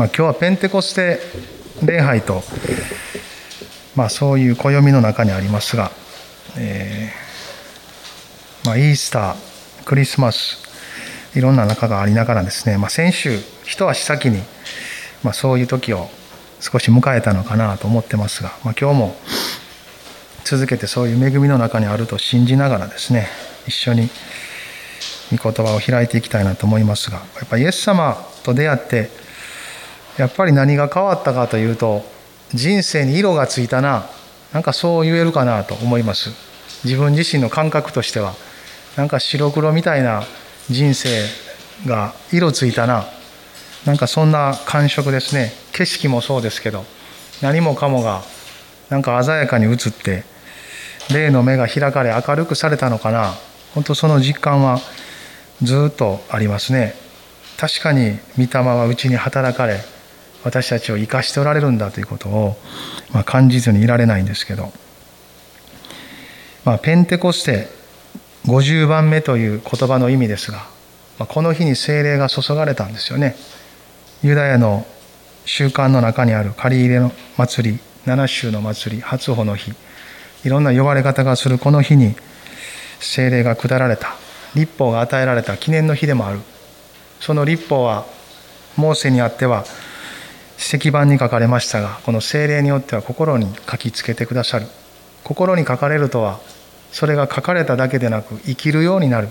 [0.00, 1.20] まあ、今日はペンテコステ
[1.84, 2.42] 礼拝と、
[3.94, 5.90] まあ、そういう暦の中にありますが、
[6.56, 10.56] えーまあ、イースタークリスマス
[11.36, 14.40] いろんな中がありながらですね、まあ、先週一足先に、
[15.22, 16.08] ま、そういう時を
[16.60, 19.16] 少し迎えたのかなと思ってますが、ま、今日も
[20.44, 23.26] 続けてそういう恵みの中にあると信じながらですね
[23.66, 24.08] 一緒に
[25.30, 29.29] 御言葉を開いていきたいなと思いますがやっぱイエス様と出会って
[30.20, 32.04] やっぱり何が変わったかというと
[32.52, 34.04] 人生に色がついたな。
[34.52, 36.30] なんかそう言えるかなと思います。
[36.84, 38.34] 自分自身の感覚としては。
[38.96, 40.24] なんか白黒みたいな
[40.68, 41.22] 人生
[41.86, 43.06] が色ついたな。
[43.86, 45.52] なんかそんな感触ですね。
[45.72, 46.84] 景色もそうですけど
[47.40, 48.20] 何もかもが
[48.90, 50.24] なんか鮮やかに映って
[51.10, 53.32] 霊の目が開かれ明るくされたのかな。
[53.74, 54.80] 本当その実感は
[55.62, 56.94] ずっとありますね。
[57.56, 59.80] 確かに御霊はうちに働かれ
[60.44, 62.56] 私たちを生かしておられるんだということを、
[63.12, 64.72] まあ、感じずにいられないんですけど、
[66.64, 67.68] まあ、ペンテコステ
[68.46, 70.58] 50番目という言葉の意味ですが、
[71.18, 73.36] まあ、この日に精霊が注がれたんですよね。
[74.22, 74.86] ユダヤの
[75.44, 79.72] 習慣の中にある借り入れの祭り七週の祭り初穂の日
[80.44, 82.14] いろんな呼ばれ方がするこの日に
[82.98, 84.14] 精霊が下られた。
[84.54, 86.40] 立法が与えられた記念の日でもある。
[87.20, 88.06] その立法は
[88.76, 89.64] モーセにあっては
[90.60, 94.66] 石板に書かれましたがこの精霊によっては心に書きつけてくださる。
[95.24, 96.38] 心に書かれるとは
[96.92, 99.28] それが書かれただけでなく生きるようになる。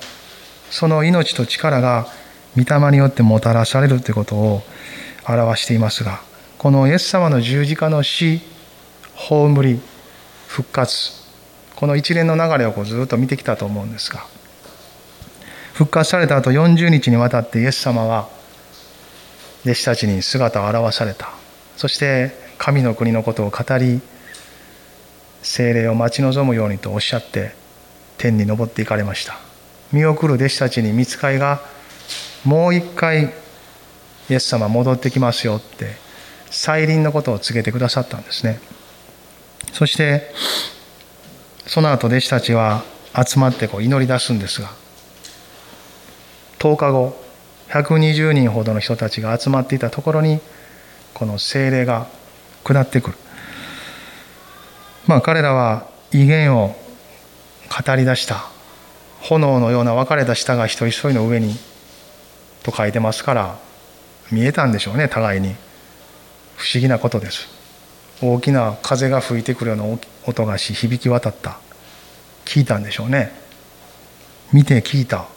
[0.72, 2.08] その命と力が
[2.58, 4.62] 御霊によってもたらされるということを
[5.28, 6.22] 表していますが
[6.58, 8.42] このイエス様の十字架の死
[9.16, 9.80] 葬り
[10.48, 11.14] 復活
[11.76, 14.26] この一連の流れをこうずっと見てきたと思うんですが
[15.74, 18.30] 復活された後40日にわたってイエス様は
[19.66, 21.30] 弟子たちに姿を現された。
[21.78, 24.02] そして神の国のことを語り
[25.42, 27.54] 精霊を待ち望むようにとおっしゃって
[28.18, 29.38] 天に昇っていかれました。
[29.92, 31.62] 見送る弟子たちに見つかいが
[32.46, 33.34] もう一回
[34.30, 35.96] イエス様戻ってきますよって
[36.52, 38.60] 再臨のことを告げてくださったんですね。
[39.74, 40.34] そして
[41.66, 42.84] その後弟子たちは
[43.16, 44.70] 集まってこう祈り出すんですが
[46.60, 47.29] 10日後
[47.70, 50.40] 120人ほどの人たちが集まっていたところに
[51.14, 52.08] この精霊が
[52.64, 53.18] 下ってくる。
[55.08, 56.76] まあ彼らは威厳を
[57.70, 58.50] 語り出した。
[59.22, 61.56] 炎のような分かれた舌が一人一人の上に
[62.64, 63.60] と書いてますから
[64.32, 65.56] 見えたんでしょうね互いに。
[66.56, 67.48] 不思議なことです。
[68.22, 71.60] 大きな風が吹いてくるような音がし響き渡った。
[72.46, 73.32] 聞いたんでしょうね。
[74.52, 75.28] 見て聞いた。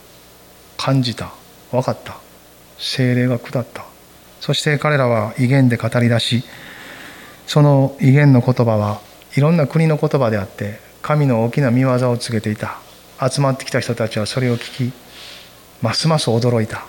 [0.78, 1.32] 感じた。
[1.71, 2.22] 分かった。
[2.82, 3.84] 精霊が下った。
[4.41, 6.44] そして彼らは威厳で語り出し
[7.47, 9.00] その威厳の言葉は
[9.37, 12.78] いろんな国の言葉であって神の大きな見業を告げていた。
[13.21, 14.92] 集まってきた人たちはそれを聞き
[15.81, 16.84] ますます驚いた。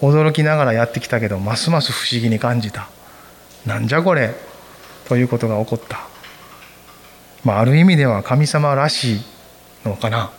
[0.00, 2.88] 驚きながらやってきたけどますます不思議に感じた。
[3.66, 4.34] なんじゃこれ？
[5.08, 6.06] ということが起こった、
[7.44, 9.20] まあ、ある意味では神様らしい
[9.84, 10.30] のかな。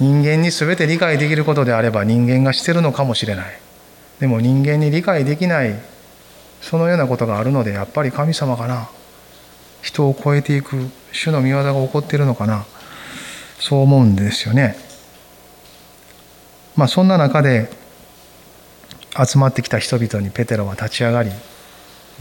[0.00, 3.60] 人間に全て理解できることであれば人間がしてるのかもしれない。
[4.20, 5.74] でも人間に理解できない
[6.60, 8.88] そのようなことがあるのでやっぱり神様かな。
[9.82, 12.64] 人を超えていく主の御業が起こっているのかな。
[13.58, 14.76] そう思うんですよね。
[16.76, 17.70] まあそんな中で
[19.16, 21.30] 集まってきた人々にペテロは立ち上がり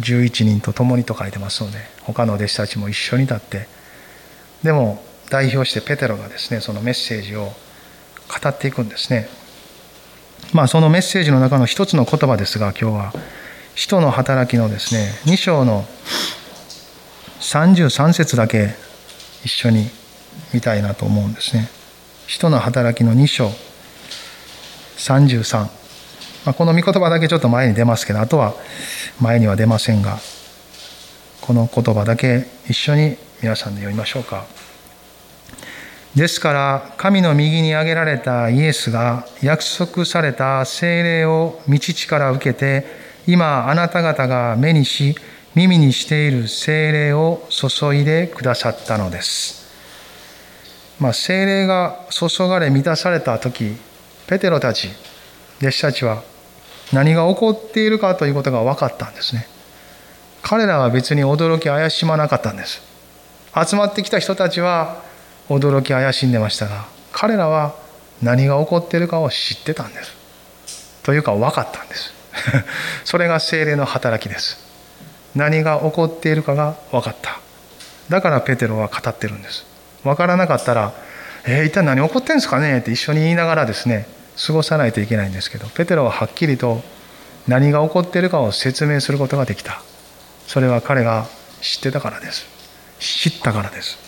[0.02, 3.68] 11人と共にと書いてますので他の弟子たちも一緒に立って
[4.64, 7.52] でも代表してペテロがですねそのメッセージを
[8.28, 9.30] 語っていくんですね。
[10.54, 13.14] まあ、そのメッセージの中の一つの言葉ですが今日は
[13.76, 15.86] 使徒の働きのですね2章の
[17.42, 18.76] 33節だけ
[19.44, 19.90] 一緒に
[20.54, 21.70] 見たいなと思うんですね。
[22.28, 23.52] 使徒の働きの2章
[24.98, 25.70] 33、ま
[26.48, 28.54] あ、この御言葉だけちょっと前に出ますけどあとは
[29.22, 30.18] 前には出ませんが
[31.42, 34.46] この言葉だけ一緒に皆さんで読みましょうか。
[36.16, 42.86] ですから神の右に挙げられたイエスが約束された精霊を道地から受けて
[43.28, 45.16] 今あなた方が目にし
[45.54, 49.68] 耳にしている精霊を注いでくださったのです。
[51.00, 53.76] まあ、精霊が注がれ満たされた時
[54.28, 54.90] ペテロたち
[55.60, 56.24] 弟子たちは
[56.94, 59.48] 何が起こっているかということが分かったんですね。
[60.42, 62.82] 彼らは別に驚き怪しまなかったんです。
[63.54, 65.04] 集まってきた人たちは
[65.50, 67.76] 驚き怪しんでましたが彼らは
[68.22, 70.18] 何が起こっているかを知ってたんです。
[71.04, 72.14] というか分かったんです。
[73.06, 74.60] それが精霊の働きです。
[75.36, 77.40] 何が起こっているかが分かった。
[78.10, 79.66] だからペテロは語ってるんです。
[80.04, 80.94] 分からなかったら
[81.46, 84.08] 「えー、一体何起こってんですかね?」って一緒に言いながらですね
[84.46, 86.84] 過ごさないといけないんですけどペテロははっきりと
[87.48, 89.82] 何が起こっているかを説明することができた。
[90.48, 91.28] それは彼が
[91.62, 92.46] 知ってたからです。
[93.00, 94.07] 知ったからです。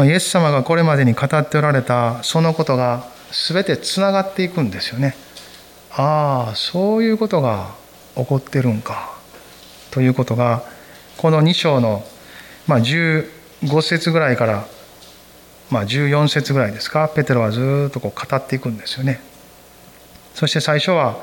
[0.00, 5.14] イエス様がこれまでに語っておられたそのことが全てつながっていくんですよね。
[5.92, 7.70] ああそういうことが
[8.16, 9.14] 起こってるんか
[9.92, 10.64] ということが
[11.16, 12.02] この2章の、
[12.66, 13.28] まあ、15
[13.82, 14.66] 節ぐらいから、
[15.70, 19.20] まあ、14節ぐらいですかペテロはずっとこう語っていくんですよね。
[20.34, 21.16] そして最初は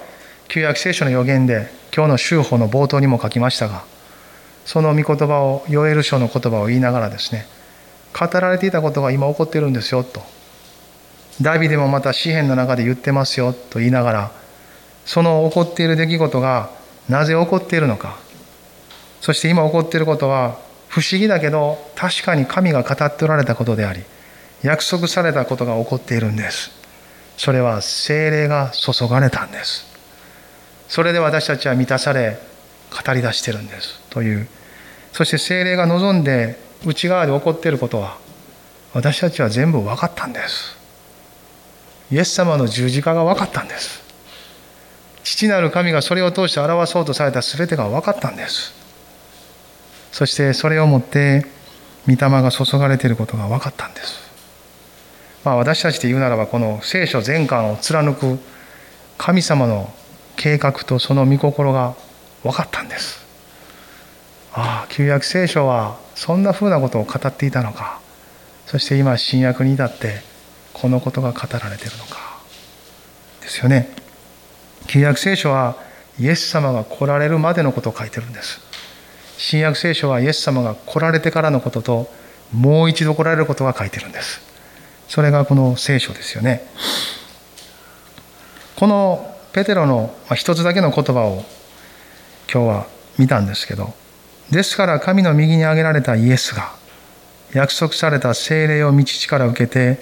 [0.47, 3.83] 旧約聖書の予言で今日の修法の冒頭にも書きましたが
[4.65, 7.45] その御言葉をヨエル書の言葉を言いながらですね
[8.17, 10.21] 語られていたことが今起こってるんですよと。
[11.41, 14.31] ダビデもまた詩篇の中で言ってますよと言いながら
[15.05, 16.69] その起こっている出来事が
[17.09, 18.17] なぜ起こっているのか。
[19.21, 24.01] そして今起こっていることは不思議だけど確かに神が語っておられたことであり
[24.63, 26.71] 約束されたことが起こっているんです。
[27.37, 29.85] それは精霊が注がれたんです。
[30.87, 32.37] それで私たちは満たされ
[32.91, 33.99] 語り出してるんです。
[34.09, 34.47] という。
[35.13, 38.17] そして精霊が望んで内側で起こっていることは
[38.93, 40.77] 私たちは全部分かったんです。
[42.11, 44.01] イエス様の十字架が分かったんです。
[45.23, 48.73] 父なる神がそれを通して表そうとされた全てが分かったんです。
[50.11, 51.45] そしてそれをもって
[52.07, 54.19] 御霊が注がれていることが分かったんです。
[55.45, 58.39] まあ私たちで言うならばこの聖書全巻を貫く
[59.17, 59.93] 神様の
[60.35, 61.95] 計画とその御心が
[62.43, 63.23] 分かったんです。
[64.53, 67.99] ああ旧約聖書はそんなふうなことを語っていたのか。
[68.67, 70.21] そして今新約に至って
[70.71, 72.37] このことが語られているのか。
[73.41, 73.89] ですよね。
[74.85, 75.77] 旧約聖書は
[76.19, 78.59] イエス様が来られるまでのことを書いてるんです。
[79.39, 82.11] 新約聖書はイエス様が来られてからのことと
[82.53, 84.41] もう一度来られることが書いてるんです。
[85.07, 86.61] それがこの聖書ですよね。
[88.75, 91.43] このペテロの一つだけの言葉を
[92.47, 92.87] 今日は
[93.17, 93.95] 見たんですけど
[94.51, 96.73] ですから神の右に挙げられたイエスが
[97.53, 99.99] 約束された精霊を道力受けて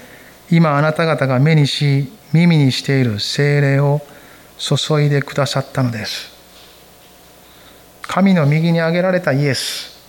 [0.51, 4.01] 今あなた方が目にし耳にしている精霊を
[4.57, 6.37] 注いでくださったのです。
[8.01, 9.99] 神の右に挙げられたイエス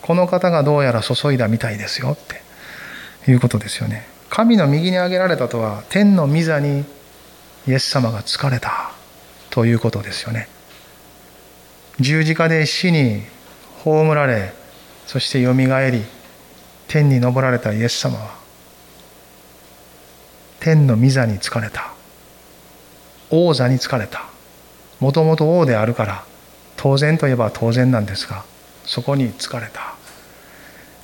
[0.00, 4.06] この方がどうやら注いだみたいですよっていうことですよね。
[4.30, 6.84] 神の右に挙げられたとは天の御座に
[7.66, 8.92] イエス様が疲れた
[9.50, 10.48] ということですよね。
[11.98, 13.22] 十字架で死に
[13.86, 14.52] 葬られ
[15.06, 16.02] そしてよみがえり
[16.88, 18.34] 天に昇られたイエス様は
[20.58, 21.92] 天の御座に疲れた。
[23.30, 24.24] 王座に疲れた。
[24.98, 26.24] もともと王であるから
[26.76, 28.44] 当然といえば当然なんですが
[28.84, 29.94] そこに疲れた。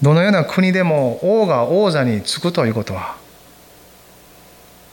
[0.01, 3.17] どのような国でも王が王座につくということは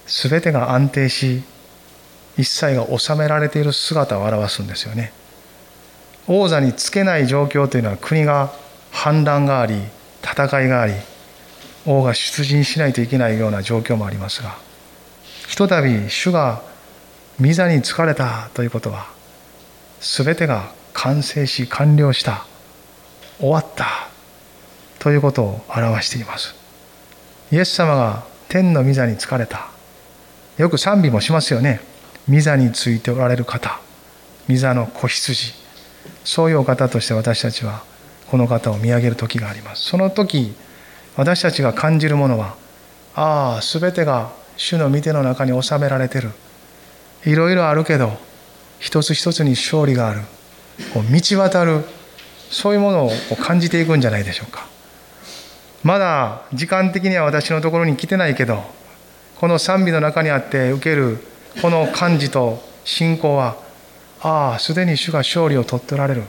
[0.06, 1.42] 全てが安定し
[2.38, 5.12] 一切が収められている姿を表すんですよね。
[6.30, 8.54] 王座につけない状況というのは国が
[8.92, 9.81] 反乱があり
[10.24, 10.94] 戦いがあり
[11.86, 14.56] 王が出陣しないといけないような状況もありますが
[15.48, 16.62] ひとたび主が
[17.42, 19.08] 御座に疲れたということは
[20.00, 22.45] 全てが完成し完了した
[23.40, 24.09] 終わった
[25.00, 26.54] ということを表しています。
[27.52, 29.69] イエス様が天の御座に疲れた。
[30.57, 31.80] よく賛美もしますよね。
[32.30, 33.80] 御座についておられる方
[34.50, 35.54] 御座の子羊。
[36.23, 37.83] そういうお方として私たちは
[38.28, 39.83] この方を見上げる時があります。
[39.83, 40.54] その時
[41.16, 42.56] 私たちが感じるものは
[43.16, 46.31] ああ全てが主の御手の中に収められてる。
[47.26, 48.14] いろいろあるけど
[48.80, 50.21] 一つ一つに勝利がある。
[50.94, 51.83] こう道渡る。
[52.49, 54.68] そういうものを感じていくんじゃないでしょうか。
[55.83, 58.64] まだ時間的には私のところに来てないけど
[59.40, 61.19] この賛美の中にあって受ける
[61.61, 63.56] この感じと信仰は
[64.21, 66.23] ああすでに主が勝利を取っておられる。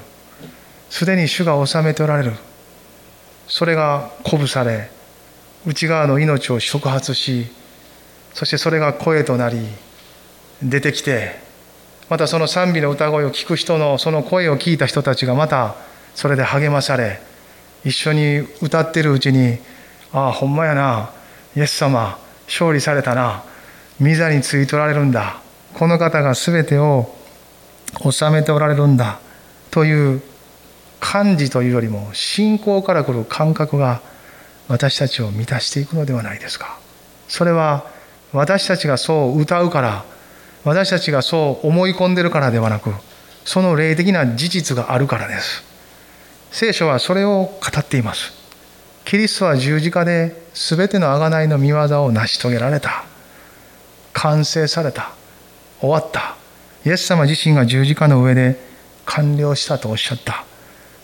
[0.89, 2.33] すでに主が治めておられる。
[3.51, 4.91] それが鼓舞され
[5.67, 7.47] 内側の命を触発し
[8.33, 9.59] そしてそれが声となり
[10.63, 11.35] 出てきて
[12.09, 15.75] またその賛美の歌声を聞く人のその声を聞いた人たちがまた
[16.15, 17.21] それで励まされ
[17.85, 19.59] 一緒に歌ってるうちに
[20.13, 21.11] ああほんまやな
[21.57, 23.43] イエス様勝利されたな
[24.01, 25.41] 御座についておられるんだ。
[25.75, 27.15] この方が全てを
[27.99, 29.21] 治めておられるんだ
[29.71, 30.23] という
[31.01, 34.01] 感じというよりも信仰から来る感覚が
[34.69, 36.79] 私たちを満たしていくのではないですか。
[37.29, 37.87] それは
[38.33, 40.05] 私たちがそう歌うから
[40.65, 42.93] 私たちがそう思い込んでるからではなく
[43.45, 45.65] その霊的な事実があるからです。
[46.53, 48.33] 聖書はそれを語っています。
[49.05, 53.05] キリストは十字架で全ての贖いの見業を成し遂げられた。
[54.13, 55.13] 完成された。
[55.81, 56.37] 終わった。
[56.85, 58.59] イエス様自身が十字架の上で
[59.05, 60.45] 完了したとおっしゃった。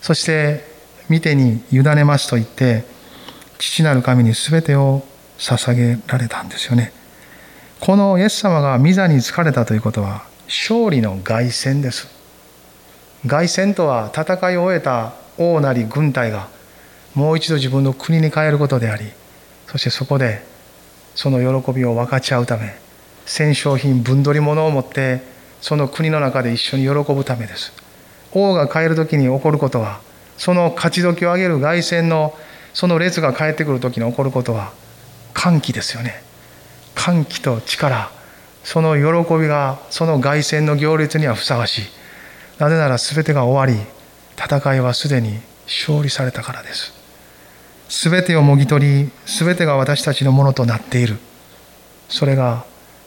[0.00, 0.64] そして
[1.08, 2.84] 見てに委ねますと言って
[3.58, 5.02] 父なる神に全てを
[5.38, 6.92] 捧げられたんですよね。
[7.80, 12.08] このイエス様が御座に疲れたということは勝利の凱旋です。
[13.26, 16.48] 凱旋とは戦いを終えた王なり軍隊が
[17.14, 19.04] もう一度自分の国に帰ることであり
[19.66, 20.42] そしてそこで
[21.14, 22.76] その喜びを分かち合うため
[23.24, 25.22] 戦勝品分取り物を持って
[25.60, 27.72] その国の中で一緒に喜ぶためです。
[28.32, 30.00] 王が帰る時に起こることは
[30.36, 32.34] その勝ち時を上げる凱旋の
[32.74, 34.72] その列が帰ってくる時に起こることは
[35.32, 36.22] 歓喜ですよね。
[36.94, 38.10] 歓喜と力
[38.64, 41.82] その喜びがその凱旋の行列にはふさわしい。
[42.58, 43.86] なぜなら全てが終わり
[44.36, 46.92] 戦いはすでに勝利されたからです。
[47.88, 51.18] 全てをもぎ取り全てが私たちのものとなっている。
[52.08, 52.64] それが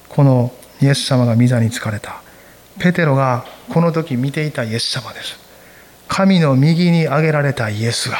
[0.07, 0.51] この
[0.81, 2.21] イエス様が御座に疲れた
[2.79, 5.37] ペテロがこの時見ていたイエス様です。
[6.07, 8.17] 神の右に挙げられたイエスが。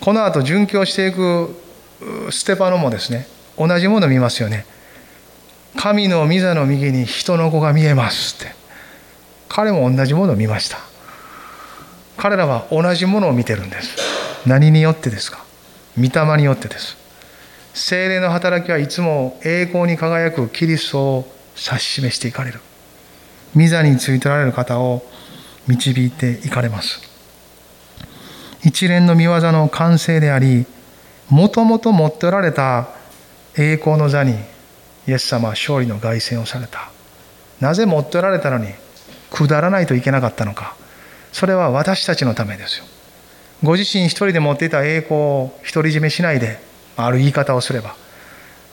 [0.00, 1.54] この後殉教していく
[2.30, 3.26] ステパノもですね
[3.58, 4.64] 同じもの見ますよね。
[5.76, 8.54] 神の御座の右に人の子が見えますって。
[9.48, 10.78] 彼も同じものを見ました。
[12.16, 13.96] 彼らは同じものを見てるんです。
[14.46, 15.44] 何によってですか？
[15.96, 16.96] 御霊によってです。
[17.74, 22.60] 精霊の働きはいつも栄光に輝くキリストを指し示していかれる。
[23.56, 25.02] 御座についておられる方を
[25.66, 27.00] 導いていかれます。
[28.62, 30.66] 一連の見業の完成であり
[31.28, 32.88] もともと持っておられた
[33.56, 34.34] 栄光の座に
[35.06, 36.90] イエス様は勝利の凱旋をされた。
[37.60, 38.68] なぜ持っておられたのに
[39.30, 40.76] 下らないといけなかったのか。
[41.32, 42.84] それは私たちのためですよ。
[43.62, 46.58] ご自身一人で持っていた栄光を独り占めしないで
[46.96, 47.94] ある言い方をすれば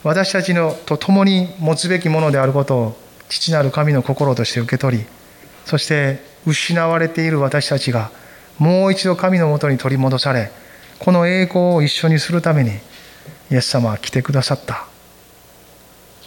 [0.02, 5.04] 私たちのと共に持つべきものであることを父なる神の心として受け取り
[5.64, 8.10] そして失われている私たちが
[8.58, 10.50] もう一度神のもとに取り戻され
[10.98, 12.70] この栄光を一緒にするために
[13.50, 14.86] イエス様は来てくださった。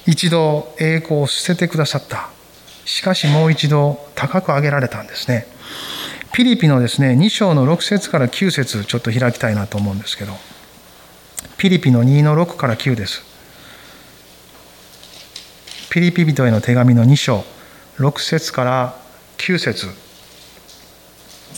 [0.07, 2.29] 一度栄光を捨ててくださった。
[2.85, 5.45] しかしもう一度高く上げられたんですね。
[6.33, 10.31] ピリピのですね2章の6節から9節ちょっと開きたいなと思うんですけど
[11.57, 13.30] ピリピの2の6から9です。
[15.91, 17.43] ピリピ人への手紙の2章
[17.97, 18.95] 6節から
[19.35, 19.87] 9節。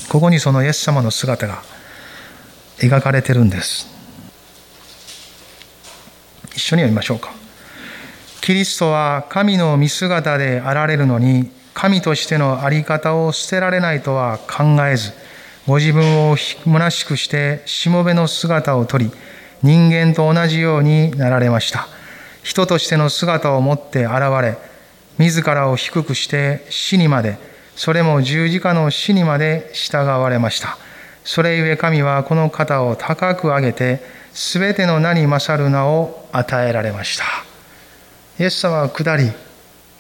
[0.10, 1.62] ここにそのイエス様の姿が
[2.80, 3.86] 描かれてるんです。
[6.56, 7.32] 一緒に読みましょうか。
[8.42, 15.12] キリストは神の見姿であられるのに神としての在り方を捨てられないとは考えず
[15.68, 19.12] ご自分を虚しくしてしもべの姿をとり
[19.62, 21.93] 人間と同じようになられました。
[22.44, 24.58] 人としての姿を持って現れ
[25.18, 27.38] 自らを低くして死にまで
[27.76, 30.78] それも十字架の死にまで従われました。
[31.24, 34.02] それゆえ神はこの方を高く上げて
[34.34, 37.24] 全ての名に勝る名を与えられました。
[38.40, 39.32] イエス様は下り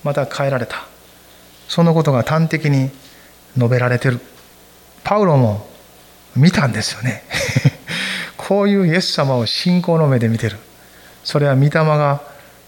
[0.03, 0.85] また変えられた。
[1.67, 2.89] そのことが端的に
[3.57, 4.19] 述べられてる。
[5.03, 5.67] パウロも
[6.35, 7.23] 見たんですよね。
[8.37, 10.57] こういうイエス様を信仰の目で見てる。
[11.23, 12.21] それは御霊が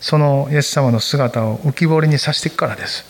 [0.05, 3.05] そのイエス様の姿を浮き彫りにさせていくからです。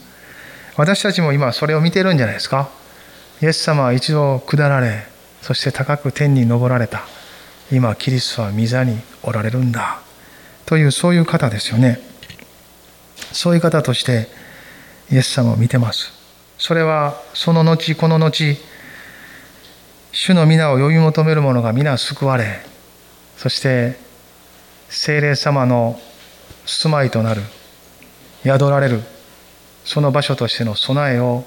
[0.78, 2.70] 私たちも今それを見てるんじゃないですか。
[3.42, 5.04] イエス様は一度下られ
[5.42, 7.02] そして高く天に昇られた。
[7.70, 10.00] 今キリストは御座におられるんだ。
[10.66, 12.00] というそういう方ですよね。
[13.34, 14.30] そういう方として
[15.12, 16.14] イエス様を見てます。
[16.58, 18.58] それはその後この後
[20.14, 22.62] 主の皆を呼び求める者が皆救われ
[23.36, 24.00] そして
[24.88, 26.00] 精霊様の
[26.66, 27.42] 住まいとなる
[28.44, 29.02] 宿られる
[29.84, 31.44] その場所としての備えを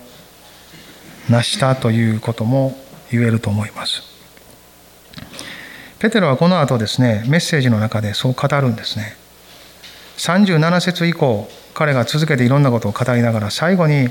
[1.28, 2.78] 成したということも
[3.10, 4.02] 言えると思います。
[5.98, 9.16] ペテロはこの後ですねメッセージの中でそう語るんですね。
[10.18, 14.08] 37節以降彼が続けていろんなことを語りながら最後に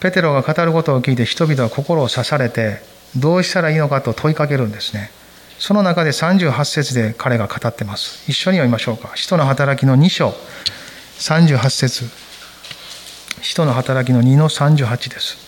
[0.00, 2.78] ペテロが語ることを聞いて人々は心を刺されて
[3.16, 5.10] どうしたらいいのかと問いかけるんですね。
[5.64, 10.28] その中で38節で彼が語ってます一緒に読みましょうか使徒の働きの2章
[11.16, 12.04] 38節
[13.40, 15.38] 使徒の働きの2の38です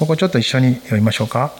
[0.00, 1.52] ここちょっと一緒に読みましょうか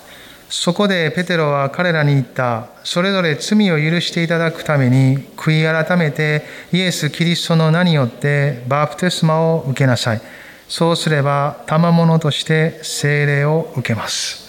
[0.50, 2.69] そこでペテロは彼らに言った。
[2.85, 10.21] それぞれ罪を許していただくために、悔い改めてイエス・キリストの名によってバプテスマを受けなさい。
[10.69, 14.42] そうすれば、賜物として聖霊を受けます。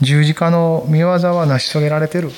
[0.00, 2.30] 十字架の見業は成し遂げられてる。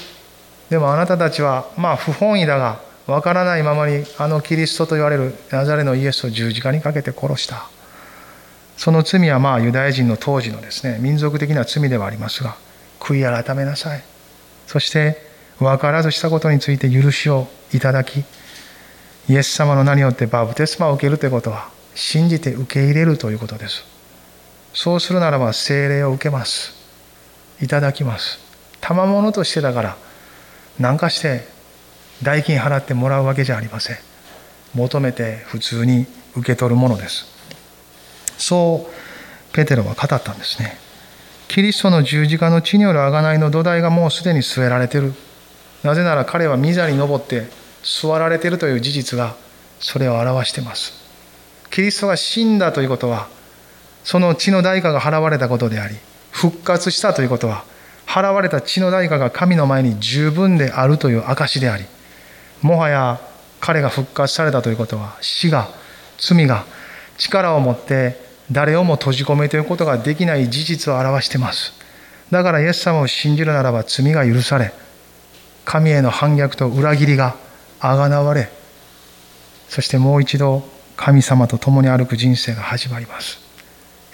[0.70, 7.68] でもあなたたちは、まあ不本意だが、わからないままにあのキリストと言われるナザレのイエスを十字架にかけて殺した。
[8.76, 12.56] その罪はまあユダヤ人の当時のですね民族的な罪ではありますが
[13.00, 14.04] 悔い改めなさい
[14.66, 15.16] そして
[15.58, 18.24] 分からずしたことについて許しをいただき
[19.28, 23.84] イエス様の名によってバプテスマを受けるということは信じて受け入れるということです
[24.74, 26.75] そうするならば聖霊を受けます
[27.60, 28.38] いただきます。
[28.80, 29.96] 賜物としてだから
[30.78, 31.46] 何かして
[32.22, 33.96] 代金払ってもらうわけじゃありません。
[34.74, 37.26] 求めて普通に受け取るものです。
[38.38, 40.78] そうペテロは語ったんですね。
[41.48, 45.14] キリストの十字架の地による贖いの土台がもうすでに据えられてる。
[45.82, 47.46] なぜなら彼は御座に登って
[47.82, 49.36] 座られてるという事実が
[49.78, 50.92] それを表してます。
[51.70, 53.28] キリストが死んだということは
[54.04, 55.96] その血の代価が払われたことであり
[56.36, 57.64] 復活したということは
[58.06, 61.84] 払われた血の代価が神の前に十分であるという証であり
[62.60, 63.18] もはや
[63.58, 65.68] 彼が復活されたということは死が
[66.18, 66.66] 罪が
[67.16, 68.20] 力を持って
[68.52, 71.72] 誰をも閉じ込めということができない事実を表してます。
[72.30, 74.72] だからイエス様を信じるならば罪が許され、
[75.64, 77.34] 神への反逆と裏切りが
[77.80, 78.50] あがなわれ、
[79.68, 80.62] そしてもう一度
[80.96, 83.38] 神様と共に歩く人生が始まります。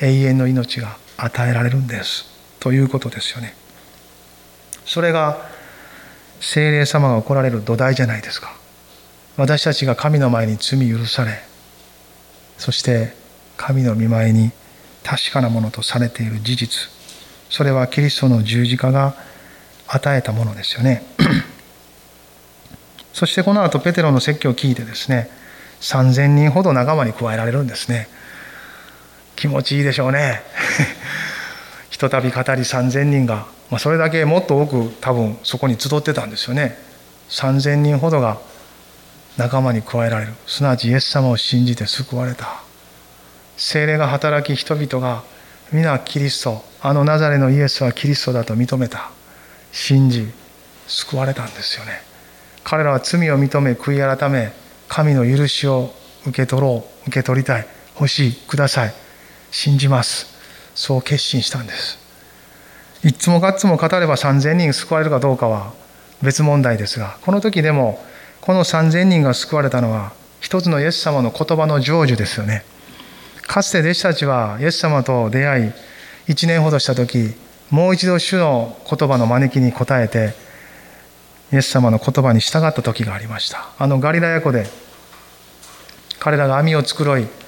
[0.01, 2.27] 永遠の命が与えられるんです。
[2.61, 3.55] ということですよね。
[4.85, 5.49] それが
[6.41, 8.55] 精霊様が来られる土台じゃないですか。
[9.37, 11.41] 私たちが神の前に罪許され、
[12.59, 13.15] そして
[13.57, 14.51] 神の見前に
[15.05, 16.91] 確かなものとされている事実
[17.51, 19.15] それはキリストの十字架が
[19.87, 21.03] 与えたものですよね
[23.13, 25.29] そしてこの後ペテロの説教を聞いてですね
[25.81, 28.09] 3000人ほど仲間に加えられるんですね
[29.37, 30.43] 気持ちいいでしょうね。
[31.91, 36.79] ひとたび語り3000人が、まあ、それだけもっと多く多分そこに集ってたんですよね。
[37.31, 38.39] 3000人ほどが
[39.37, 40.33] 仲間に加えられる。
[40.47, 42.63] すなわちイエス様を信じて救われた。
[43.57, 45.23] 精霊が働き人々が
[45.71, 49.11] 皆キリストあのナザレのイエスはキリストだと認めた。
[49.73, 50.31] 信じ
[50.87, 52.03] 救われたんですよね。
[52.65, 54.53] 彼らは罪を認め悔い改め
[54.89, 55.93] 神の許しを
[56.27, 57.67] 受け取ろう受け取りたい。
[57.95, 59.02] 欲しいください。
[59.53, 60.27] 信じます。
[60.75, 61.99] そう決心したんです。
[63.05, 65.73] いつもがっつも語れば3000人救われるかどうかは
[66.23, 68.01] 別問題ですがこの時でも
[68.41, 72.65] この3000人が救われたのは一つのイエス様の言葉の成就ですよね。
[73.43, 75.73] かつて弟子たちはイエス様と出会い
[76.29, 77.35] 1年ほどした時
[77.71, 80.35] もう一度主の言葉の招きに応えて
[81.53, 83.69] イエス様の言葉に従った時がありました。
[83.79, 84.67] あのガリラヤ湖で
[86.19, 87.42] 彼らが網を繕い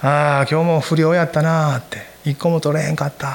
[0.00, 2.06] ああ今日も不良やったなあって。
[2.24, 3.28] 一個も取れへんかった。
[3.28, 3.30] っ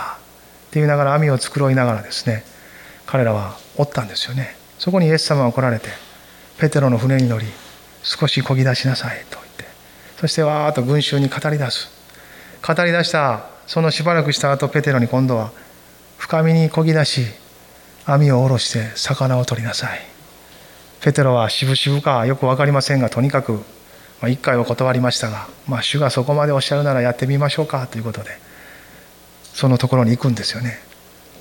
[0.72, 2.44] て言いながら網を繕いながらですね
[3.06, 4.56] 彼らはおったんですよね。
[4.80, 5.90] そこにイエス様が来られて
[6.58, 7.46] ペテロの船に乗り
[8.04, 9.66] 少し漕ぎ出しなさいと言って
[10.20, 11.90] そしてわーっと群衆に語り出す。
[12.66, 15.52] 語り出したそのしばらくした後ペテロに今度は
[16.18, 17.26] 深みにこぎ出し
[18.06, 20.00] 網を下ろして魚を取りなさい。
[21.02, 23.62] ペテロは渋々かよく分かりませんがとにかく、
[24.24, 28.30] まあ、1回は断りましたが、まあ、主がそこまでおっしゃるならやってみましょうかということで
[29.54, 30.80] そのところに行くんですよね。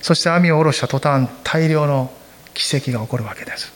[0.01, 2.13] そして網を下ろした途端大量の
[2.55, 3.73] 奇跡が起こるわけです。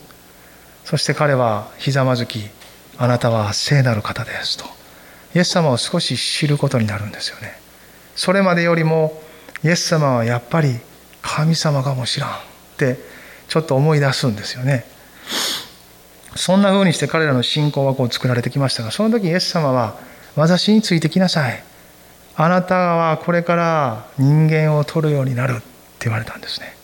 [0.84, 2.50] そして彼はひざまずき
[2.98, 4.64] あなたは聖なる方ですと。
[5.36, 7.60] イエス様を少し知ることになるんですよね。
[8.16, 9.22] それまでよりも
[9.62, 10.80] イエス様はやっぱり
[11.22, 12.32] 神様かもしらんっ
[12.76, 12.98] て
[13.46, 14.84] ちょっと思い出すんですよね。
[16.34, 19.96] そんな風にして彼らの信仰はこう作られてきましたがその時イエス様は
[20.34, 21.62] 私についてきなさい。
[22.38, 25.64] あなたはこれから人間を取るようになるって
[26.00, 26.76] 言われたんですね。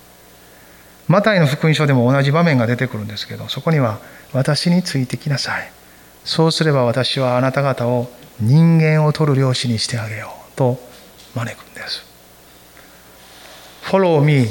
[1.08, 3.98] マタイの福音書でも同じ場面が出てくるんですけどそこには
[4.32, 5.70] 私についてきなさい。
[6.24, 10.80] そうすれば私はあなた方を人間を取る漁師にしてあげようと
[11.34, 12.04] 招くんです。
[13.84, 14.46] Follow me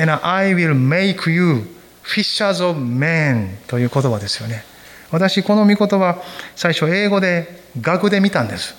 [0.00, 1.66] and I will make you
[2.04, 4.64] fishers of men という言葉ですよね。
[5.10, 6.22] 私この御言葉
[6.56, 8.74] 最初英語で学で見たんです。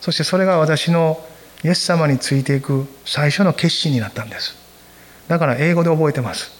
[0.00, 1.24] そしてそれが私の
[1.62, 4.56] イエス様についていく最初の決心になったんです。
[5.28, 6.50] だから英語で覚えてます。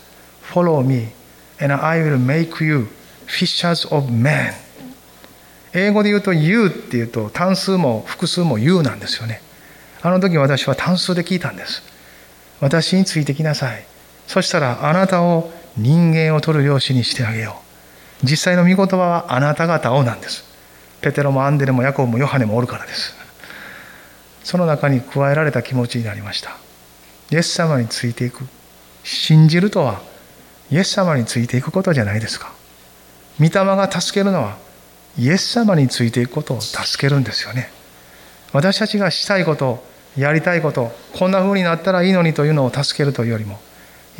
[0.52, 1.08] Follow me
[1.60, 2.88] and I will make you
[3.26, 4.52] fishers of men
[5.72, 9.40] 英語で言うと You っていうと単数も複数も You なんですよね。
[10.02, 11.82] あの時私は単数で聞いたんです。
[12.60, 13.84] 私についてきなさい
[14.26, 17.60] そしたらあなたを人間を取る漁師にしてあげよ
[18.22, 18.26] う。
[18.26, 20.44] 実際の御言葉はあなた方をなんです。
[21.00, 23.14] ペテロもアンデレもヤコブもヨハネもおるからです。
[24.44, 26.56] その中に加えられた気持ちになりました。
[27.30, 28.44] イエス様についていく。
[29.04, 30.00] 信じるとは
[30.70, 32.52] イエス様についていくことじゃないですか。
[33.38, 34.56] 御霊が助けるのは
[35.18, 37.70] イエス様についていくことを助けるんですよね。
[38.52, 39.84] 私たちがしたいこと
[40.16, 43.60] やりたいことこんな風になったらいいのにというのを助けるというよりも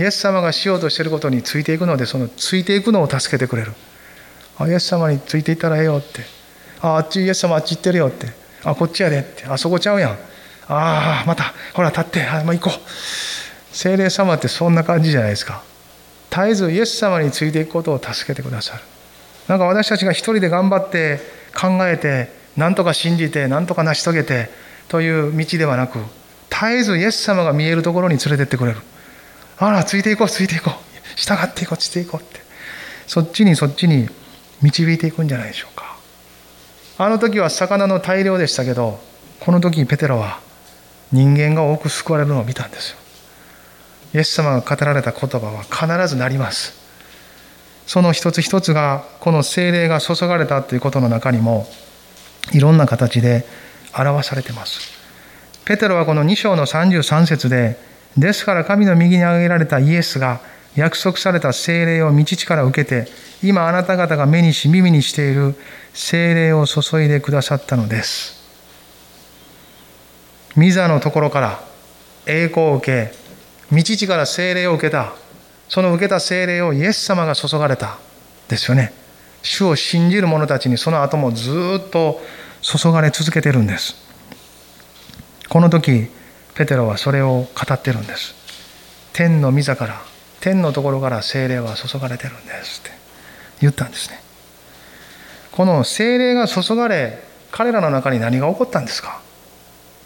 [0.01, 3.73] イエス様がしようとしていることについていくのでそのついていくのを助けてくれる。
[4.59, 6.23] あイエス様についていったらええよって。
[6.81, 8.29] ああっちイエス様あっち行ってるよって。
[8.65, 9.45] あこっちやでって。
[9.45, 10.11] あそこちゃうやん。
[10.13, 10.17] あ
[11.23, 12.25] あまたほら立って。
[12.27, 12.81] あ、まあ、行こう。
[13.77, 15.63] 精霊様ってそんな感じじゃないですか。
[16.31, 18.83] 絶えずイエス様についていくことを助けてくださる。
[19.49, 21.21] なんか私たちが一人で頑張って
[21.55, 24.49] 考えて何とか信じて何とか成し遂げて
[24.89, 25.99] という道ではなく
[26.49, 28.79] 絶えずイエス様が見えるところに連れてってくれる。
[29.61, 30.75] あらついていこうついていこう。
[31.17, 32.41] 従っていこうついていこうって。
[33.07, 34.09] そっちにそっちに
[34.63, 35.97] 導いていくんじゃないでしょうか。
[36.99, 39.01] あの時は魚の大量でしたけど
[39.41, 40.41] この時ペテロは
[41.13, 42.99] 人間が多く救われるのを見たんですよ。
[44.15, 46.75] イエス様が語られた言葉は必ずなります。
[47.87, 51.67] その一つ一つがこの精霊が注がれたということの中にも
[52.53, 53.45] いろんな形で
[53.97, 54.81] 表されています。
[55.65, 57.79] ペテロはこの2章の33節で
[58.17, 60.41] ですから神の右に挙げられたイエスが
[60.77, 63.09] 約束された精霊を道地から受けて
[63.43, 65.55] 今あなた方が目にし耳にしている
[65.93, 68.41] 精霊を注いでくださったのです。
[70.57, 71.65] ミザのところから
[72.27, 73.15] 栄光を受け
[73.75, 75.15] 道地から精霊を受けた
[75.69, 77.99] その受けた精霊をイエス様が注がれた
[78.49, 78.93] ですよね
[79.43, 81.51] 主を信じる者たちにその後もず
[81.87, 82.21] っと
[82.61, 83.95] 注がれ続けてるんです
[85.49, 86.09] この時
[86.61, 88.35] ペテロはそれを語ってるんです。
[89.15, 90.03] 天の御座から
[90.41, 92.91] 天のところから精霊は注がれてるんですって
[93.63, 94.21] 言ったんですね。
[95.53, 97.19] この精霊が注がれ
[97.51, 99.23] 彼らの中に何が起こったんですか？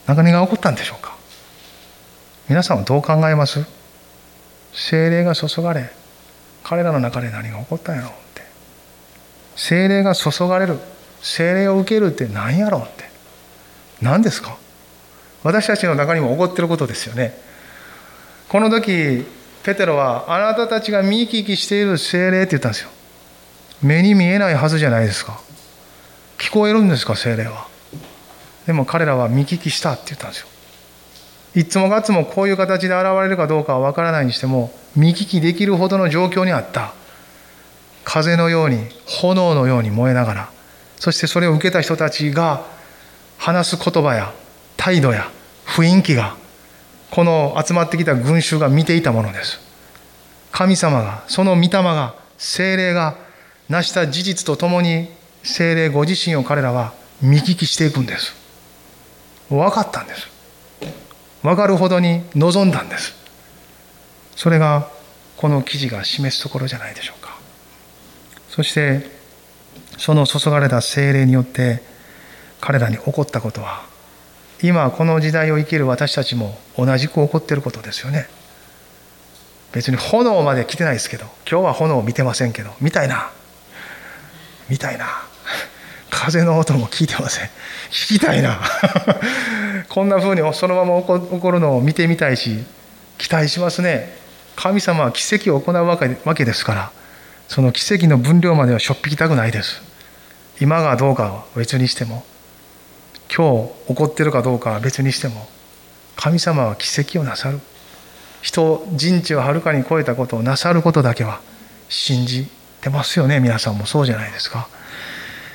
[0.06, 1.16] 何が起こったんでしょうか？
[2.48, 3.66] 皆さんはどう考えます？
[4.72, 5.90] 精霊が注がれ
[6.62, 8.42] 彼らの中で何が起こったんやろうって。
[9.56, 10.78] 精霊が注がれる
[11.20, 13.10] 精霊を受けるって何やろうって。
[14.00, 14.56] 何ですか？
[15.44, 17.38] 私たちの中にも起こってることですよね。
[18.48, 19.24] この時
[19.62, 22.90] ペテロはあなたたちが見聞きしている精霊って言ったんですよ。
[23.82, 25.40] 目に見えないはずじゃないですか。
[26.38, 27.68] 聞こえるんですか精霊は。
[28.66, 30.48] でも彼らは見聞きしたって言ったんですよ。
[31.54, 36.94] いつもかつもこういう形で現れるかどうかは分からないにしても見聞きできるほどの状況にあった。
[38.04, 40.50] 風のように炎のように燃えながら
[40.96, 42.66] そしてそれを受けた人たちが
[43.38, 44.32] 話す言葉や
[44.76, 45.30] 態度や
[45.66, 46.36] 雰囲気が
[47.10, 49.60] この集まってきた群衆が見ていたものです。
[50.52, 53.16] 神様がその御霊が精霊が
[53.68, 55.08] 成した事実とともに
[55.42, 58.34] 精霊ご自身を彼らは見聞きしていくんです。
[59.48, 60.28] 分かったんです。
[61.42, 63.14] 分かるほどに望んだんです。
[64.36, 64.88] それが
[65.36, 67.36] この記事が示すところじゃないでしょうか。
[68.48, 69.10] そして
[69.98, 71.82] その注がれた精霊によって
[72.60, 73.84] 彼らに起こったことは
[74.64, 78.26] 今この時代を生きる私たちも同じく起こってることですよね。
[79.72, 83.30] 別に炎まで来てないですけど今日は炎を見てませんけど見たいな。
[84.70, 85.04] 見たいな。
[86.08, 87.50] 風の音も聞いてません。
[87.90, 88.58] 聞きたいな。
[89.90, 92.64] こんな風にそのまま起こるのを見てみたいし
[93.18, 94.16] 期待しますね。
[94.56, 96.90] 神様は奇跡を行うわけですから
[97.48, 99.82] その奇跡の分量まではしょっぴきたくないです。
[100.58, 102.24] 今がどうかは別にしても。
[103.36, 105.46] 今日起こってるかどうかは別にしても
[106.16, 107.60] 神様は奇跡をなさる
[108.42, 111.40] 人人知をはるかに超えたことをなさることだけは
[111.88, 112.46] 信じ
[112.80, 114.68] てますよね皆さんもそうじゃないですか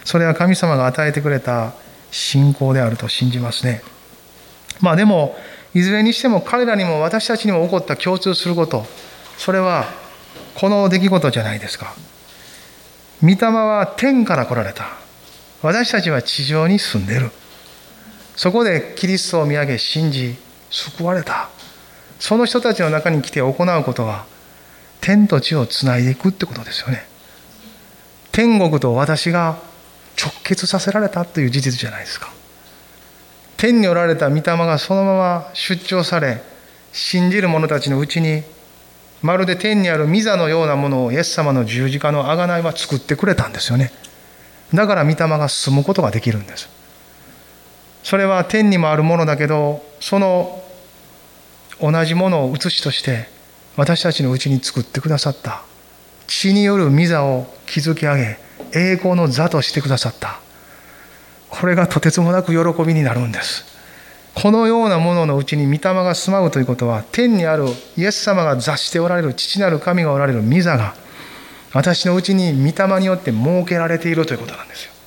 [0.04, 1.74] それは神様が与えてくれた
[2.12, 3.84] 信仰であると信じますね。
[4.80, 5.36] まあでも、
[5.74, 8.86] いずれにしても彼らにも私たちにも起こった共通すること、
[9.38, 9.86] それは
[10.56, 11.94] この出来事じゃないですか。
[13.22, 14.86] 御霊は天から来られた。
[15.62, 17.32] 私たちは地上に住んでる。
[18.40, 20.38] そこでキリストを見上げ、信じ、
[20.72, 21.50] 救われた。
[22.22, 24.28] その人たちの中に来て行うことは、
[25.02, 27.06] 天と地をつないでいくってことですよね。
[28.32, 29.60] 天国と私が
[30.18, 32.32] 直結させられたという事実じゃないですか
[33.58, 36.42] 天におられた御霊がそのまま出張され
[36.94, 38.44] 信じる者たちのうちに
[39.22, 43.92] まるで天にある御座のようなものをイエス様の十字架の贖いは作ってくれたんですよね
[44.74, 46.79] だから御霊が進むことができるんです
[48.10, 50.64] それは天にもあるものだけどその
[51.80, 53.28] 同じものを写しとして
[53.78, 55.62] 私たちのうちに作ってくださった。
[56.26, 58.40] 血による御座を築き上げ
[58.74, 60.40] 栄光の座としてくださった。
[61.50, 63.64] これがとてつもなく喜びになるんです。
[64.34, 70.96] このようなもののうちに御霊が住まうということは天にあるイエス様が座しておられる父なる神がおられる御座が
[71.74, 74.99] 私のうちに御霊によって設けられているということなんですよ。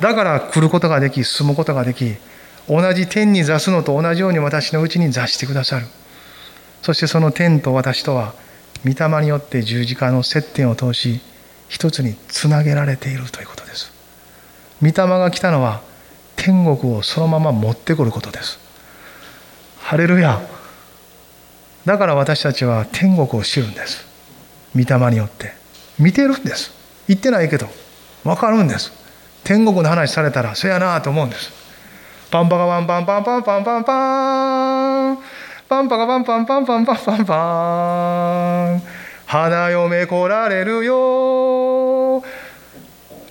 [0.00, 2.16] だから来ることができ住むことができ
[2.68, 5.86] 同じ天に座すのと同じように私のうちに座してくださる。
[6.82, 8.34] そしてその天と私とは
[8.84, 11.20] 御霊によって十字架の接点を通し
[11.68, 13.92] 一つにつなげられているということです。
[14.80, 15.82] 御霊が来たのは
[16.36, 18.58] 天国をそのまま持ってくることです。
[19.80, 20.40] ハレルヤ。
[21.84, 24.06] だから私たちは天国を知るんです。
[24.74, 25.52] 御霊によって。
[25.98, 26.72] 見てるんです。
[27.08, 27.68] 言ってないけど
[28.24, 28.92] 分かるんです。
[29.44, 31.50] 天国の話されたらそやなと思うんです。
[32.30, 35.16] パンパカパンパンパンパンパンパン。
[35.16, 35.18] パン
[35.68, 38.82] パンパカパンパンパンパンパンパンパン。
[39.26, 42.22] 花嫁来られるよ。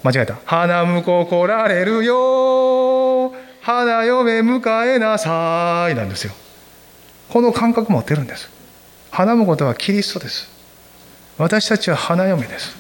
[0.04, 0.36] 間違えた。
[0.46, 3.34] 花婿来られるよ。
[3.62, 6.34] 花嫁迎えなさいなんですよ。
[7.30, 8.50] この感覚持ってるんです。
[9.12, 10.50] 花婿とはキリストです。
[11.38, 12.76] 私たちは花嫁です。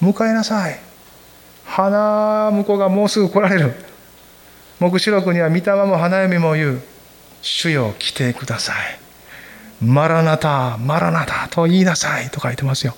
[0.00, 0.78] 迎えなさい。
[1.72, 3.72] 花婿がもうすぐ来られる。
[4.78, 6.82] 黙示録には御霊も花嫁も言う
[7.40, 8.76] 主よ来てください。
[9.82, 12.94] マラナタマラナタと言いなさいと書いてますよ。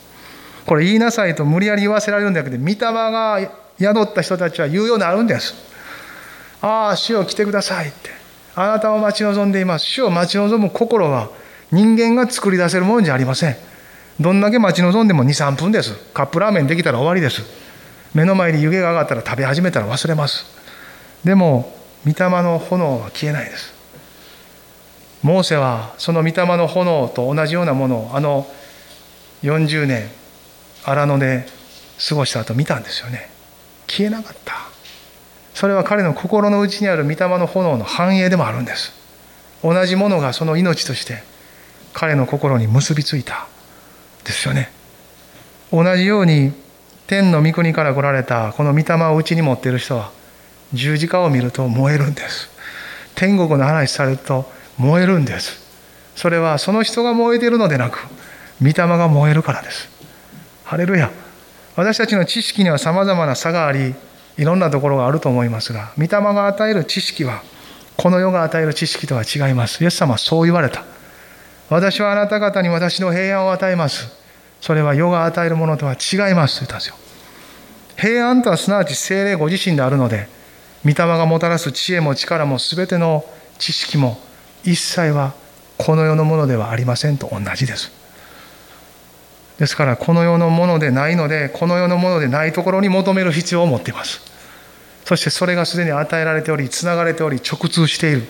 [0.67, 3.39] これ言いなさいと無理やり言わせられるんだけど御霊が
[3.79, 5.55] 宿った人たちは言うようになるんです。
[6.61, 8.11] ああ主よ来てくださいって。
[8.57, 9.87] あなたを待ち望んでいます。
[9.87, 11.31] 主を待ち望む心は
[11.71, 13.57] 人間が作り出せるものじゃありません。
[14.19, 15.95] どんだけ待ち望んでも23分です。
[16.13, 17.64] カップラーメンできたら終わりです。
[18.15, 20.47] 目の前に湯気が上がったら食べ始めたら忘れます。
[21.25, 21.75] でも
[22.07, 23.75] 御霊の炎は消えないです。
[25.23, 28.47] モーセはその御霊の炎と同じようなものをあの
[29.43, 30.09] 40年
[30.85, 31.47] 荒野で
[32.09, 33.31] 過ごした後見たんですよね。
[33.87, 34.55] 消えなかった。
[35.55, 38.93] それは彼の心の内にある御霊の炎の繁栄でもあるんです。
[39.63, 41.23] 同じものがその命として
[41.95, 43.47] 彼の心に結びついた
[44.25, 44.71] ですよね。
[45.73, 46.53] 同じように
[47.07, 50.11] 天の御国から来られたこの御霊を内に持っている人は
[50.73, 52.51] 十字架を見ると燃えるんです。
[53.15, 55.63] 天国の話されると燃えるんです。
[56.17, 57.99] それはその人が燃えているのでなく
[58.61, 59.89] 御霊が燃えるからです。
[60.65, 61.11] ハレルヤ。
[61.77, 63.95] 私たちの知識にはさまざまな差があり
[64.39, 67.43] いろんなところがあると思いますが御霊が与える知識は
[67.97, 69.83] この世が与える知識とは違います。
[69.83, 70.85] イエス様はそう言われた。
[71.71, 74.24] 私はあなた方に私の平安を与えます。
[74.65, 76.97] それは世が与えるものとは違いますと言ったんですよ。
[77.99, 80.27] 平安とはすなわち精霊ご自身であるので
[80.87, 83.27] 御霊がもたらす知恵も力も全ての
[83.59, 84.19] 知識も
[84.63, 85.35] 一切は
[85.77, 87.93] この世のものではありませんと同じです。
[89.59, 94.23] ですからこの世のものでないのでこの世のものでないところに求める必要を持っています。
[95.05, 98.23] そしてそれがすでに与えられておりつながれており直通している。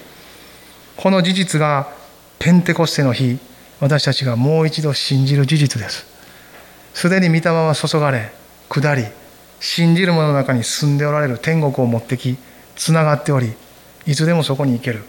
[0.97, 1.93] この事実が
[2.41, 3.39] ペンテコステの日
[3.79, 6.13] 私たちがもう一度信じる事実です。
[6.95, 8.33] すでに御霊は注がれ
[8.71, 9.05] 下り
[9.61, 12.39] 信じる者の中に住んでおられる天国を持ってき
[12.77, 13.53] つながっており
[14.07, 15.03] いつでもそこに行ける。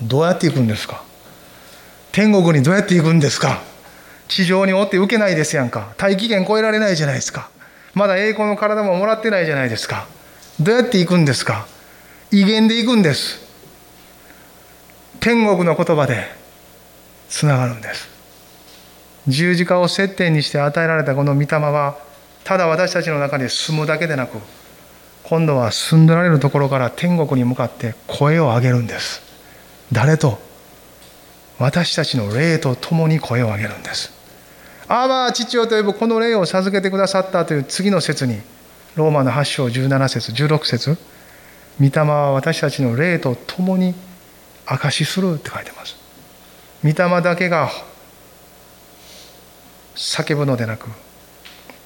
[0.00, 1.04] どうやって行くんですか？
[2.12, 3.62] 天国にどうやって行くんですか？
[4.28, 5.94] 地上におって受けないですやんか。
[5.96, 7.50] 大気圏超えられないじゃないですか。
[7.94, 10.06] まだ栄光の体ももらってないじゃないですか。
[10.60, 11.66] どうやって行くんですか？
[12.30, 13.40] 威厳で行くんです。
[15.20, 16.26] 天国の言葉で
[17.28, 18.11] つながるんです。
[19.28, 21.96] 十字架を接点にして与えられたこの御霊は
[22.44, 24.38] ただ私たちの中で住むだけでなく
[25.22, 29.22] 今度は住んでられるところから天国に向かって声を上げるんです。
[29.92, 30.38] 誰と？
[31.58, 34.12] 私たちの霊と共に声を上げるんです。
[34.88, 38.40] ああまあ父よと呼ぶこの霊を授けてくださったという次の説に
[38.96, 40.98] ローマの8章17節16節
[41.80, 43.94] 御霊は私たちの霊と共に
[44.66, 45.96] 証しするって書いてます。
[46.82, 47.70] 御霊だけが
[49.94, 50.88] 叫ぶのでなく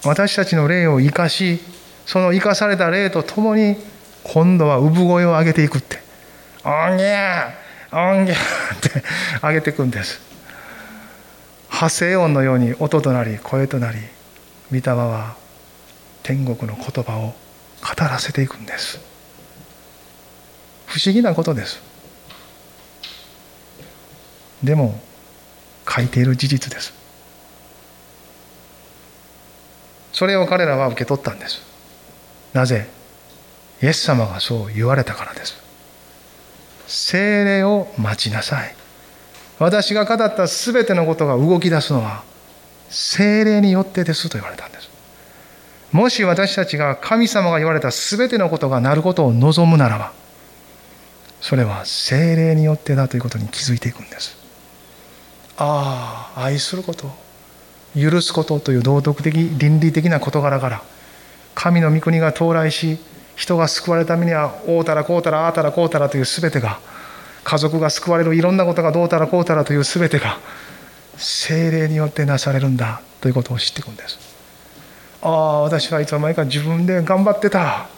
[0.05, 1.61] 私たちの霊を生かし
[2.07, 3.77] その生かされた霊とともに
[4.23, 5.99] 今度は産声を上げていくって
[6.65, 8.39] 「おんぎゃーおんぎゃー」
[8.77, 9.03] って
[9.43, 10.21] 上げていくんです。
[11.69, 13.99] 発声音のように音となり声となり
[14.73, 15.37] 御霊は
[16.23, 17.35] 天国の言葉を
[17.83, 18.99] 語らせていくんです。
[20.87, 21.81] 不思議なことです。
[24.63, 25.01] でも
[25.89, 26.95] 書いている事実です。
[30.17, 31.61] それを彼らは受け取ったんです。
[32.55, 32.89] なぜ？
[33.83, 35.61] イエス様がそう言われたからです。
[36.87, 38.75] 精霊を待ちなさい。
[39.59, 42.23] 私が語った全てのことが動き出すのは
[42.89, 44.89] 精霊によってですと言われたんです。
[45.93, 50.13] もし私たちが神様が言われた全てのことがなることを望むならば
[51.43, 54.35] それは精霊によってだということに気づいていくんです。
[55.59, 57.26] ああ愛すること。
[57.99, 60.83] 許すことという道徳的倫理的な事柄から
[61.55, 62.99] 神の御国が到来し
[63.35, 66.79] 人が救われるためにはおうたらこうたらああたらこうたらという全てが
[67.45, 70.39] 家族が救われるいろんなことがどうたらこうたらという全てが
[71.17, 74.19] 精霊によってなされるんだということを知っていくんです。
[75.23, 77.89] ああ私はいつの間にか自分で頑張ってた。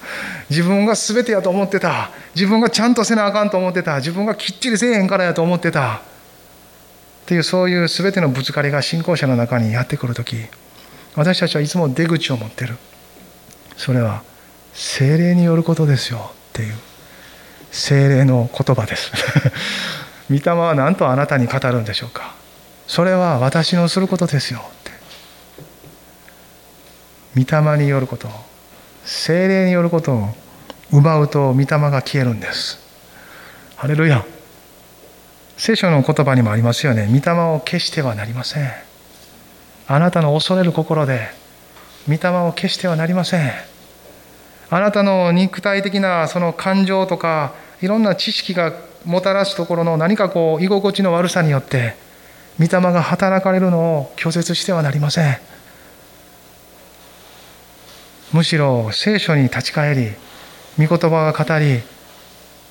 [0.49, 2.11] 自分が全てやと思ってた。
[2.35, 3.97] 自分がちゃんとせなあかんと思ってた。
[3.97, 6.03] 自分がきっちりせえへんからやと思ってた。
[7.29, 10.47] っていうそういう全てのぶつかりが信仰者の中にやってくる時
[11.15, 12.79] 私たちはいつも出口を持ってる。
[13.77, 14.23] それは
[14.73, 16.75] 精霊によることですよっていう。
[17.71, 19.13] 精霊の言葉です。
[20.31, 22.35] 御霊は何とあなたに語るんでしょうか。
[22.87, 24.65] それは私のすることですよ
[27.35, 27.45] って。
[27.45, 28.31] 御霊によること
[29.05, 30.35] 精霊によることを
[30.93, 32.79] 奪うと御霊が消えるんです。
[33.77, 34.25] ハレルヤ。
[35.59, 37.09] 聖書の言葉にもありますよね。
[37.09, 38.71] 御霊を消してはなりません。
[39.89, 41.29] あなたの恐れる心で
[42.07, 43.51] 御霊を消してはなりません。
[44.71, 48.73] あなたの肉体的なその感情とかいろんな知識が
[49.05, 51.97] もたらすところの何かこう居心地の悪さによって
[52.61, 55.39] 御霊が働かれるのを拒絶してはなりません。
[58.33, 60.11] むしろ聖書に立ち返り
[60.79, 61.81] 御言葉が語り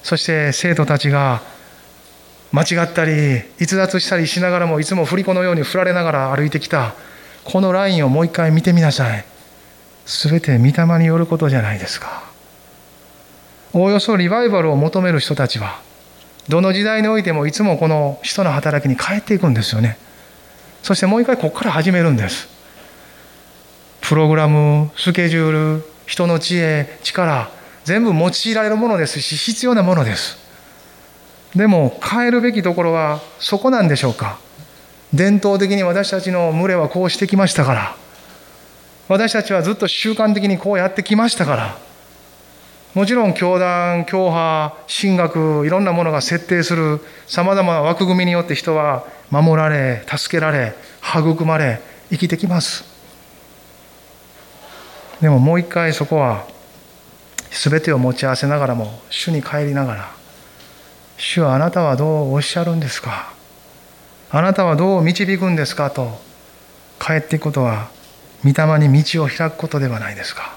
[0.04, 1.41] そして生徒たちが
[2.58, 6.96] 間違ったり逸脱したりしながらもいつも振り子のように振られながら歩いてきた。
[7.43, 9.24] このラインをもう一回見てみなさい。
[10.08, 12.24] 全て御霊によることじゃないですか。
[13.74, 15.80] おおよそリバイバルを求める人たちは
[16.50, 20.00] どの時代においてもいつもこの人の働きに変えていくんですよね。
[20.82, 22.48] そしてもう一回ここから始めるんです。
[24.02, 27.52] プログラムスケジュール人の知恵力
[27.84, 30.47] 全部用いられるものですし必要なものです。
[31.56, 34.40] でも変えるべきところはそこなんでしょうか。
[35.14, 37.96] 伝統的に私たちの群れはこうしてきましたから。
[39.08, 41.78] 私たちはずっと習慣的にこうやってきましたから。
[42.94, 51.80] もちろん教団教派神学いろんなものが設定するさまざまな枠組みによって人は守られ助けられ育まれ
[52.10, 52.84] 生きてきます。
[55.22, 56.46] でももう一回そこは
[57.52, 60.16] 全てを持ち合わせながらも主に帰りながら
[61.17, 63.34] 主はあなたはどうおっしゃるんですか？
[64.30, 65.89] あなたはどう導くんですか？
[65.89, 66.19] と
[66.99, 67.89] 帰っていくことは
[68.43, 70.56] 御霊に道を開くことではないですか。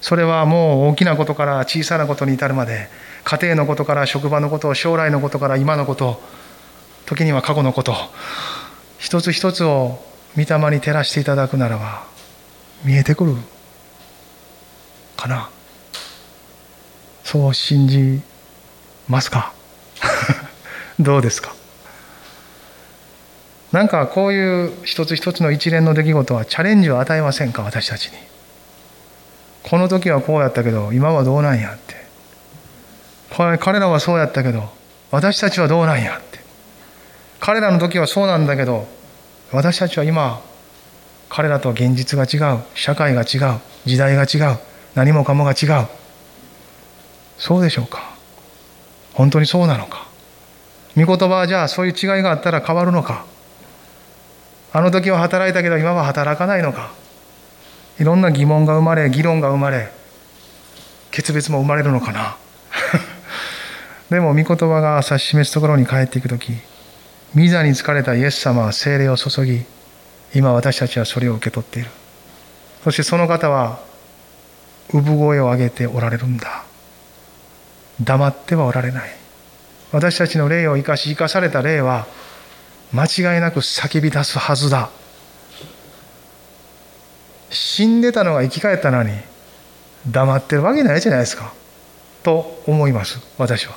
[0.00, 2.88] それはもう大きなことから小さなことに至るまで
[3.24, 6.20] 家庭のことから職場のこと将来のことから今のこと
[7.06, 7.94] 時には過去のこと
[8.98, 9.98] 一つ一つを
[10.36, 12.06] 御霊に照らしていただくならば
[12.84, 13.34] 見えてくる
[15.16, 15.50] かな？
[17.24, 18.20] そう信じ
[19.08, 19.55] ますか？
[20.98, 21.54] どうですか？
[23.72, 27.62] なんかこういう一つ一つの一連の出来事はチャレンジを与えませんか？
[27.62, 28.12] 私たちに。
[29.62, 31.96] この時はこうやったけど今はどうなんやって。
[33.58, 34.70] 彼らはそうやったけど
[35.10, 36.38] 私たちはどうなんやって。
[37.40, 38.86] 彼らの時はそうなんだけど
[39.52, 40.40] 私たちは今
[41.28, 44.58] 彼らとは現実が違う社会が違う時代が違う
[44.94, 45.86] 何もかもが違う。
[47.36, 48.16] そうでしょうか？
[49.12, 50.05] 本当にそうなのか？
[50.96, 53.24] 御言葉はじゃあそういう違いがあったら変わるのか？
[54.72, 56.92] あの時は働いたけど今は働かないのか？
[57.98, 59.90] いろんな疑問が生まれ議論が生まれ
[61.10, 62.36] 決別も生まれるのかな？
[64.10, 66.52] でも御言葉が指し示すところに帰っていく時
[67.34, 69.64] 御座に疲れたイエス様は精霊を注ぎ
[70.34, 71.90] 今私たちはそれを受け取っている。
[72.84, 73.80] そしてその方は
[74.92, 76.64] 産声を上げておられるんだ。
[78.00, 79.10] 黙ってはおられない。
[79.92, 82.06] 私たちの霊を生かし生かされた霊は
[82.92, 84.90] 間違いなく叫び出すはずだ。
[87.50, 89.12] 死んでたのが生き返ったのに
[90.10, 91.52] 黙ってるわけないじゃないですか。
[92.22, 93.76] と思います私は。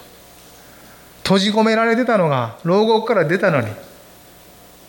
[1.24, 3.68] 閉じ込められてたのが牢獄から出たのに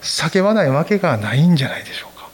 [0.01, 2.28] 叫ばないわけがないんじゃないでしょうか。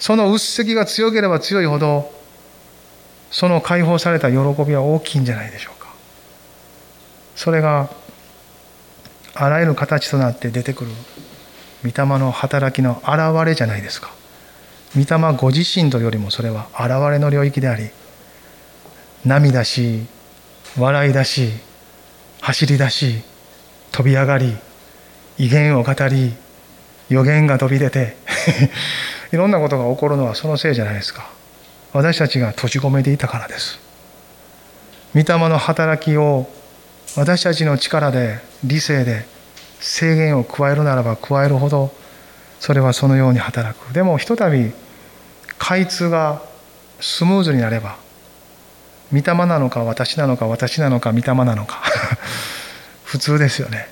[0.00, 2.12] そのうっせきが強ければ強いほど
[3.30, 5.83] その解放された喜びは大きいんじゃないでしょうか。
[7.36, 7.90] それが
[9.34, 10.90] あらゆる形となって出てくる
[11.82, 14.10] 御霊の働きの現れじゃないですか。
[14.96, 17.90] 御霊ご自身とよりもそれは現れの領域であり
[19.24, 20.06] 涙し
[20.78, 21.50] 笑い出し
[22.40, 23.22] 走り出し
[23.90, 24.56] 飛び上がり
[25.36, 26.32] 威厳を語り
[27.08, 28.16] 予言が飛び出て
[29.32, 31.28] いろんなことが起こるのはそのせいじゃないですか。
[31.92, 33.78] 私たちが閉じ込めていたからです。
[35.14, 36.48] 御霊の働きを
[37.16, 39.26] 私たちの力で理性で
[39.80, 41.92] 制限を加えるならば加えるほど
[42.58, 43.92] それはそのように働く。
[43.92, 44.72] でもひとたび
[45.58, 46.42] 開通が
[47.00, 47.96] スムーズになれば
[49.12, 51.82] 御霊なのか私なのか私なのか御霊なのか
[53.04, 53.88] 普通ですよね。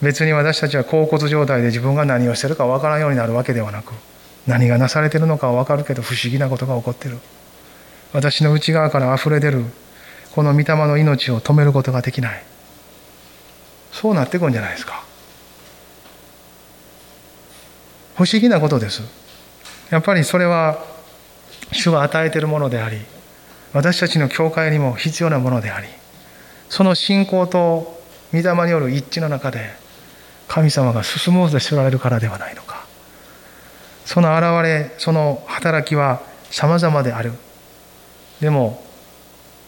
[0.00, 3.92] 別に私たちは恍惚状態で自分が何をしてるか分からんようになるわけではなく
[4.46, 7.18] 何がなされてるのかは分かるけど不思議なことが起こってる。
[8.12, 9.64] 私の内側から溢れ出る
[10.34, 12.42] この御霊の命を止めることができない。
[13.92, 15.04] そうなっていくんじゃないですか。
[18.16, 19.02] 不思議なことです。
[19.90, 20.84] やっぱりそれは
[21.72, 22.98] 主が与えているものであり
[23.72, 25.88] 私たちの教会にも必要なものであり
[26.68, 28.00] その信仰と
[28.32, 29.70] 御霊による一致の中で
[30.48, 32.84] 神様が進もうとしておられるからではないのか。
[34.04, 36.20] その現れその働きは
[36.50, 37.32] 様々である。
[38.40, 38.83] でも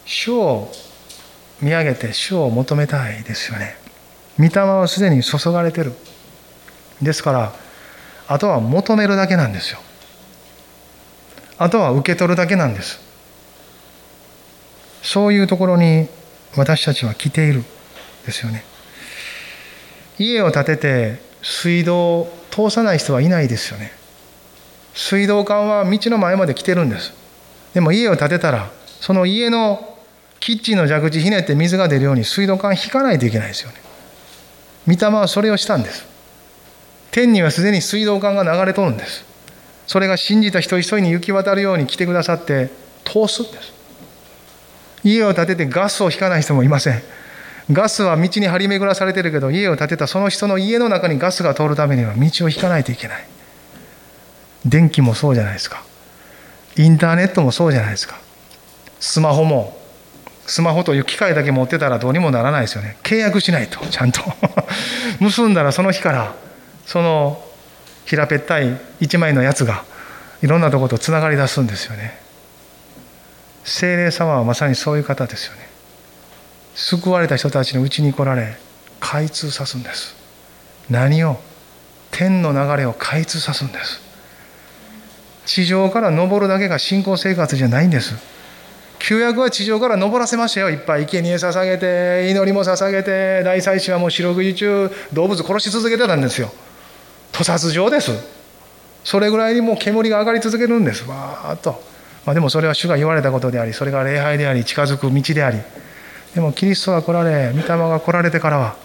[0.07, 0.73] 主を
[1.61, 3.77] 見上げて主を求めたいですよね。
[4.39, 5.93] 御霊はすでに注がれてる。
[7.03, 7.53] ですから
[8.29, 9.81] あとは求めるだけなんですよ。
[11.59, 13.01] あとは受け取るだけなんです。
[15.03, 16.09] そういうところに
[16.57, 17.65] 私たちは来ている
[18.25, 18.65] ですよね。
[20.19, 23.93] 家を建てて水道を通さない人はいないですよね。
[24.95, 27.13] 水道管は道の前まで来てるんです。
[27.75, 29.96] でも家を建てたらその家の
[30.41, 33.77] キッチンの蛇口ひねって水が出るように水道管引かないといけないですよね。
[34.87, 36.07] 御霊はそれをしたんです。
[37.11, 39.25] 天にはすでに水道管が流れとるんです。
[39.87, 42.71] それが信じた人一人に行き渡るように来てくださって
[43.05, 43.73] 通すんです。
[45.03, 47.03] 家を建ててガスを引かない人もいません。
[47.73, 53.27] ガスは道に張り巡らされてるけど家を建てたその人の家の中にガスが通るためには道を引かないといけない。
[54.65, 55.83] 電気もそうじゃないですか。
[56.77, 58.19] インターネットもそうじゃないですか。
[59.01, 59.76] スマホも
[60.47, 62.97] スマホという機械だけ持ってたらどうにもならないですよね。
[63.03, 64.23] 契約しないとちゃんと。
[65.21, 66.35] 結んだらその日から
[66.87, 67.43] その
[68.05, 69.85] 平べったい一枚のやつが
[70.43, 72.19] いろんなとことつながり出すんですよね。
[73.65, 75.69] 精霊様はまさにそういう方ですよね。
[76.77, 78.57] 救われた人たちのうちに来られ
[79.01, 80.15] 開通さすんです。
[80.89, 81.41] 何を
[82.13, 84.01] 天の流れを開通さすんです。
[85.47, 88.36] 地上から登るだけが信仰生活じゃないんです。
[88.99, 90.71] 旧約は地上から登らせましたよ。
[90.71, 96.51] いっぱい生贄捧げて祈りも捧げて大祭司はもう四六時中動物殺し続けてたんですよ。
[97.33, 98.13] 屠殺場です。
[99.05, 101.09] それぐらいにもう煙が上がり続けるんです。
[101.09, 101.81] わーっと、
[102.25, 105.59] まあ、でもそれは主が言われたことでありそれが礼拝であり近づく道であり。
[106.35, 108.77] でもキリストが来られ御霊が来られてからは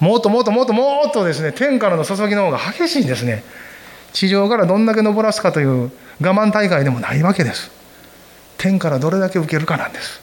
[0.00, 3.44] もっともっともっともっとですね天からの注ぎの方が激しいんですね。
[4.12, 5.90] 地上からどんだけ登らすかという
[6.20, 7.77] 我慢大会でもないわけです。
[8.58, 10.20] 天からどれだけ受けるかなんです。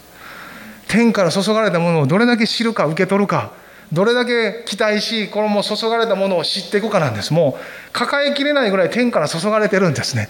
[0.88, 3.52] 天から注がれたものをどれだけ知るか受け取るか
[3.92, 7.34] どれだけ期待しこのもう注がれたものを知っていくかなんです。
[7.34, 10.30] もう抱えきれないぐらい天から注がれてるんですね。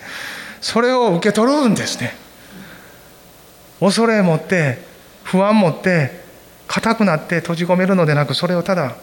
[0.61, 2.15] それを受け取るんですね。
[3.79, 4.79] 恐れ持って
[5.23, 6.23] 不安持って
[6.67, 8.95] 硬くなって閉じ込めるのでなくそれをただ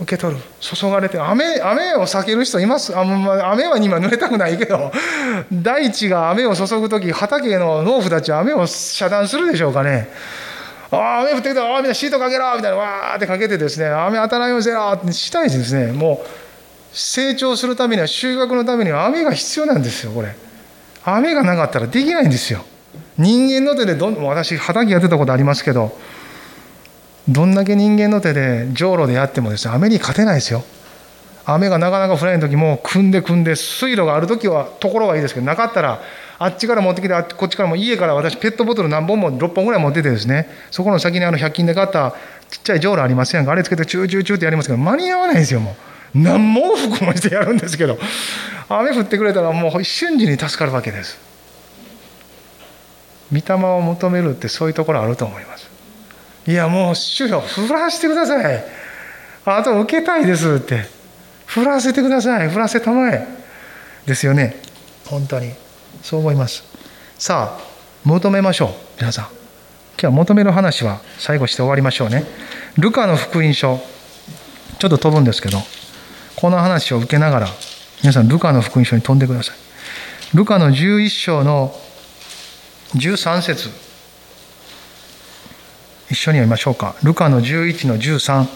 [0.00, 0.40] 受け取る。
[0.60, 2.96] 注がれて雨雨を避ける人います。
[2.96, 4.90] あ雨は今濡れたくないけど。
[5.52, 10.08] 大地が雨を注ぐ時畑の農夫たちは雨を遮断するでしょうかね。
[10.90, 11.64] ああ雨降ってきた。
[11.64, 12.56] ああみんなシートかけろ。
[12.56, 12.76] みたいな。
[12.76, 13.86] わーってかけてですね。
[13.86, 15.92] 雨当たらんようにせろってしたいですね。
[15.92, 16.26] もう
[16.92, 20.34] 成長するためには収穫のためには雨が必要なんですよこれ。
[21.04, 22.64] 雨がなかったらできないんですよ。
[23.16, 25.96] 人間の手でどん私畑やってたことありますけど。
[27.28, 30.62] どんだけ人間の手でじょうろでやってもですね雨に勝てないですよ。
[31.46, 36.00] 雨がなかなか降らない時も組んで組んで水路がある時はところがいいですけどなかったら
[36.38, 42.14] あっちから持ってきてこっちからも家から私ペットボトル何本も6本ぐらい持っててですねそこの先にあの100均で買った
[42.48, 43.52] ちっちゃいじょうろありますやんか？
[43.52, 45.76] あれつけてチューチューチューってやりますけど間に合わないですよも
[46.14, 46.18] う。
[46.18, 47.98] 何毛服もしてやるんですけど。
[48.68, 51.18] 雨降ってくれたらもう瞬時に助かるわけです。
[53.30, 55.73] 御霊を求めるってそういうところあると思います。
[56.46, 58.64] いやもう主よ降らしてください。
[59.46, 60.86] あと受けたいですって。
[61.54, 62.54] 降らせてください。
[62.54, 63.26] 降らせたまえ。
[64.06, 64.56] ですよね。
[65.06, 65.52] 本当に。
[66.02, 66.64] そう思います。
[67.18, 67.60] さあ
[68.04, 68.68] 求めましょう。
[68.98, 69.24] 皆さん。
[69.26, 72.24] 今日は求める話は最後して終わりましょうね。
[72.76, 73.80] ルカの福音書。
[74.78, 75.58] ちょっと飛ぶんですけど。
[76.36, 77.48] この話を受けながら
[78.02, 79.56] 皆さんルカの福音書に飛んでください。
[80.36, 81.74] ルカの11章の
[82.96, 83.83] 13節。
[86.10, 86.94] 一緒に読みましょうか。
[87.02, 88.46] ルカの11の13。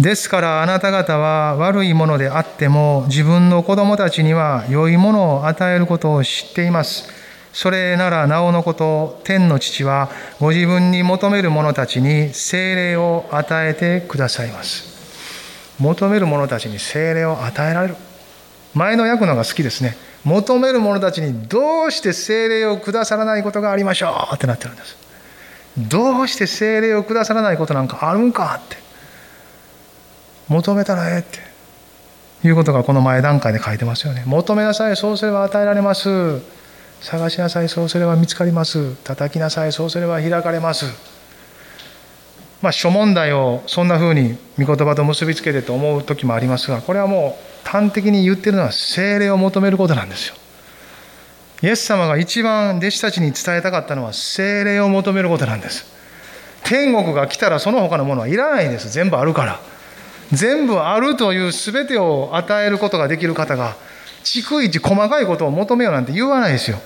[0.00, 7.08] ですからあなた方は悪いものであっても自分の子供たちには良いものを与えることを知っています。
[7.54, 14.94] それならなおのこと天の父はご自分に求める者たちに精霊を与えてくださいます。
[15.78, 17.96] 求める者たちに精霊を与えられる。
[18.74, 19.96] 前の訳のが好きですね。
[20.24, 25.05] 求める者たちにどうして精霊をくださらないことがありましょうってなってるんです。
[25.78, 28.76] どうして精霊をくださらないことなんかあるんかって。
[30.48, 31.40] 求めたらええって
[32.46, 34.22] いうことがこの前段階で書いてますよね。
[34.26, 36.40] 求めなさい、そうすれば与えられます。
[37.00, 38.94] 探しなさい、そうすれば見つかります。
[38.96, 40.86] 叩きなさい、そうすれば開かれます。
[42.62, 50.36] まあ、諸問題をそんなふうに御言葉と結びつけてと思う時もありますが、これはもう端的に言ってるのは精霊を求めることなんですよ。
[51.62, 55.86] イエス様が一番弟子たちに伝えたかったのは精霊を求めることなんです。
[56.64, 58.90] 天国が来たらその他のものはいらないんです。
[58.90, 59.60] 全部あるから。
[60.32, 63.76] 全部あるという全てを与えることができる方が
[64.24, 66.78] 逐一細かいことを求めようなんて言わないですよ。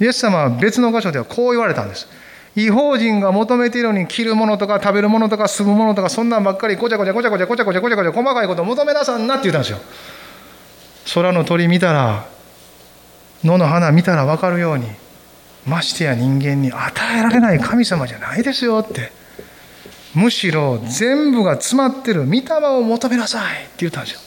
[0.00, 2.08] イエス様は別の箇所ではこう言われたんです。
[2.56, 9.78] 違法人が求めているのに着るものとか食べるものとか住むものとかそんなんばっかりごちゃごちゃごちゃごちゃごちゃごちゃごちゃごちゃ細かいことを求めなさんなって言ったんですよ。
[11.14, 12.26] 空の鳥見たら
[13.44, 14.86] 野の花見たら分かるように
[15.66, 19.12] ましてや人間に与えられない神様じゃないですよって。
[20.14, 24.20] むしろ全部が詰まってる御霊を求めなさいって言ったんですよ。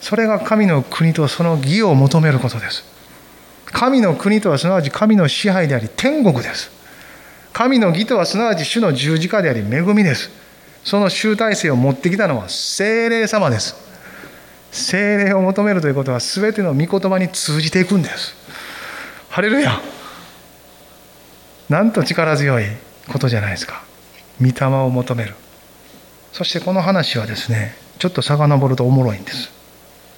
[0.00, 2.84] それが神の国とその義を求めることです。
[3.66, 6.70] 神の国とはすなわち神の支配であり天国です。
[7.52, 10.30] 神の義とはすなわち主の十字架であり恵みです。
[10.84, 13.85] その集大成を持ってきたのは精霊様です。
[14.76, 18.34] 精霊を求めるということは全ての御言葉に通じていくんです。
[19.30, 19.80] ハレルヤ。
[21.68, 22.64] なんと力強い
[23.10, 23.82] ことじゃないですか。
[24.40, 25.34] 御霊を求める。
[26.32, 29.50] そしてこの話はですねちょっと遡るとおもろいんです。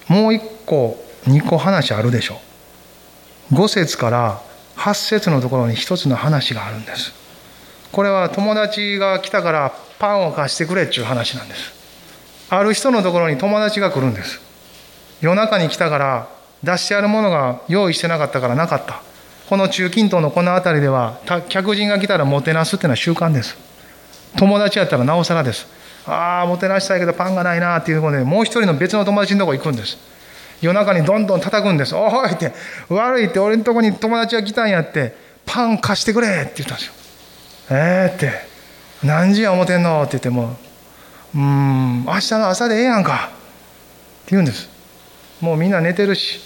[0.09, 2.41] もう一個二個話あるでしょ
[3.53, 3.55] う。
[3.55, 4.43] 5節から
[4.77, 7.13] 8節のところに一つの話があるんです。
[7.93, 11.73] これは友達が来たからパンを貸してくれっちゅう話なんです。
[12.51, 14.48] ある人のところに友達が来るんです。
[15.21, 16.29] 夜中に来たから
[16.63, 19.03] 出してあるものが用意してなかったからなかった。
[19.49, 23.57] この中近東のこの辺りでは客人が来たらもてなすっていうのは習慣です。
[24.37, 25.67] 友達やったらなおさらです。
[26.07, 29.99] ああもてなしたいけどパンがないなっていうことでもう一人の別の友達のとこ行くんです。
[30.61, 32.53] 夜中にどんどん叩くんです「おい!」って
[32.91, 35.17] 「悪いって俺のとこに友達が来たんやって
[35.47, 36.93] パン貸してくれ」って言ったんですよ。
[37.71, 38.49] ええー、って
[39.07, 40.57] 「何時や思てんの?」って言っても
[41.35, 44.69] 「うん明日の朝でええやんか」って言うんです。
[45.41, 46.41] もうみんな寝てるし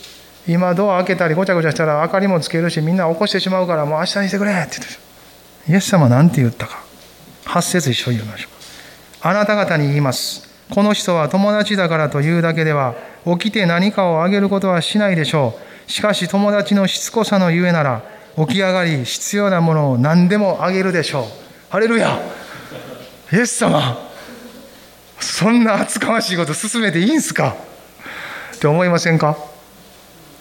[0.47, 6.82] 今ドア開けたりごちゃごちゃしたら明かりもつけるしみんな起こしてしまうからもう明日にしてくれって言ってイエス様なんて言ったか
[7.45, 8.53] 8節一緒に読みましょう。
[9.28, 10.49] あなた方に言います。
[10.70, 15.55] この人は友達だからというだけでは、起きて何かをあげることはしないでしょ
[15.86, 15.90] う。
[15.90, 18.03] しかし友達のしつこさのゆえなら、
[18.36, 21.24] 起き上がり必要なものを何でもあげるでしょう。
[21.70, 22.18] ハレルヤ
[23.32, 24.11] イエス様
[25.20, 27.55] そんな厚かましいこと進めていいんすか?
[28.62, 29.36] って思いませんか？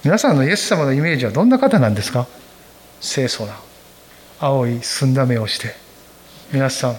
[0.04, 2.28] 皆さんのイエス様のイメージはどんな方なんですか？
[3.02, 3.56] 清楚な
[4.40, 5.74] 青い澄んだ目をして。
[6.54, 6.98] 皆さん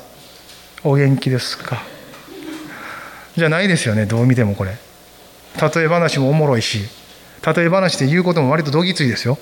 [0.82, 1.80] お元気ですか？
[3.36, 4.72] じゃないですよねどう見てもこれ。
[4.72, 6.88] 例え話もおもろいし
[7.46, 9.38] 例え話で言うことも割とどぎついですよ。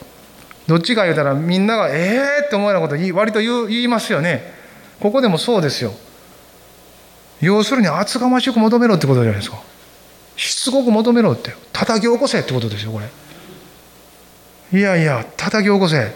[0.66, 4.52] どっちか言うたらみんながええ、って思うようなこと割と言言いますよね。
[5.00, 5.94] ここでもそうですよ。
[7.40, 9.62] 要するに厚かましく求めろってことじゃないですか。
[10.41, 11.53] しつこく求めろって。
[11.70, 14.78] 叩き起こせってことですよこれ。
[14.78, 16.14] いやいや叩き起こせ。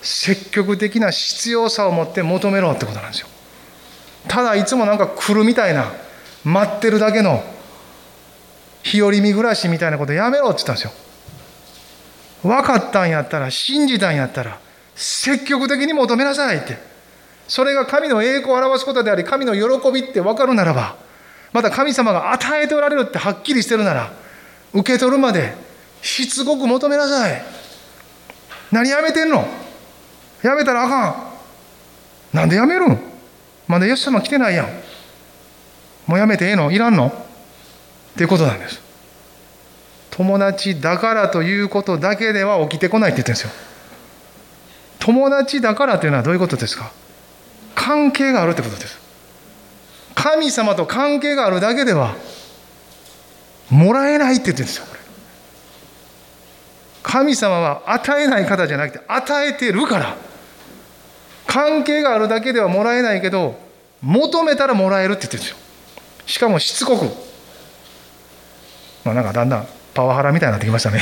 [0.00, 3.26] 積極的な必要さを持って求めろってことなんですよ。
[4.28, 5.90] ただいつもなんか来るみたいな
[6.44, 7.42] 待ってるだけの
[8.84, 10.92] 日和見暮らしみたいなことやめろって言ったんですよ。
[12.44, 14.60] 分かったんやったら信じたんやったら
[14.94, 16.78] 積極的に求めなさいって。
[17.48, 20.96] それが神の栄光を表すことであり神の喜びって分かるならば
[21.52, 24.12] また神様が与えておられるってはっきりしてるなら
[24.72, 25.54] 受け取るまで
[26.00, 27.42] しつこく求めなさい
[28.72, 29.46] 何やめてんの？
[30.42, 31.10] やめたらあか
[32.32, 32.36] ん。
[32.36, 32.98] なんでやめるん？
[33.68, 34.66] まだイエス様来てないやん。
[36.06, 36.72] もうやめてええの？
[36.72, 37.08] いらんの？
[37.08, 37.12] っ
[38.16, 38.80] ていうことなんです。
[40.10, 43.50] 友達だからということだけでは起きてこないって言ってるんですよ。
[45.00, 46.90] 友達だからというのはどういうことですか？
[47.74, 49.01] 関係があるってことです。
[50.14, 52.14] 神様と関係があるだけでは
[53.70, 54.86] もらえないって言ってるんですよ。
[57.02, 60.16] 神様は与えない方じゃなくて与えてるから。
[61.52, 63.58] 関係があるだけではもらえないけど
[64.00, 65.56] 求めたらもらえるって言ってるんですよ。
[66.24, 67.04] しかもしつこく。
[69.04, 71.00] まあなんかだんだんパワハラみたいになってきましたね。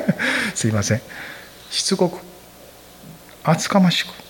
[0.54, 1.02] すいません。
[1.70, 2.18] しつこく。
[3.44, 4.21] 厚かましく。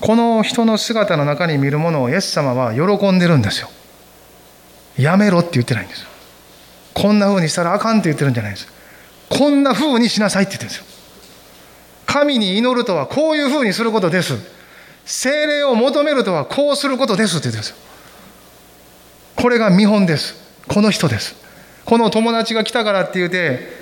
[0.00, 3.68] この人の姿の中に見るものをイエス様は喜んでるんですよ。
[4.96, 6.08] やめろって言ってないんですよ。
[6.94, 8.68] こんな風にしたらあかんって言ってるんじゃないです。
[9.28, 10.84] こんな風にしなさいって言ってるんですよ。
[12.06, 14.34] 神に祈るとはこういう風にすることです。
[15.04, 17.76] 精霊を求めるとはこうすることですって言ってるんですよ。
[19.36, 20.34] これが見本です。
[20.66, 21.34] この人です。
[21.84, 23.77] この友達が来たからって言うて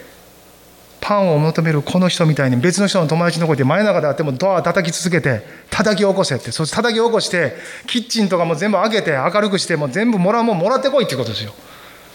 [1.06, 5.40] パンを求めるこの人みたいに別の人の友達の声で真夜中であってもドア叩き続けて
[5.70, 6.50] 叩き起こせって。
[6.50, 7.52] そして叩き起こして
[7.86, 11.54] キッチンとかも全部開けて明るくしてもう全部もらうもんもらってこいってことですよ。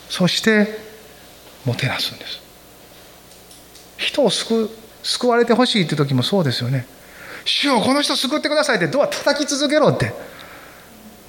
[0.09, 0.67] そして
[1.63, 2.41] もてなすんです。
[3.95, 4.69] 人を救
[5.03, 6.85] 救われてほしいって時もそうですよね。
[7.45, 10.11] 主よこの人救ってくださいってドア叩き続けろって。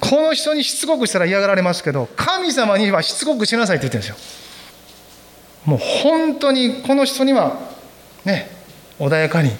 [0.01, 4.52] この人にしつこくしたら嫌がられますけど神様にはしつこくしなさいって言ってるんですよ。
[5.65, 7.59] もう本当にこの人には
[8.25, 8.51] ね
[8.99, 9.51] 穏やかに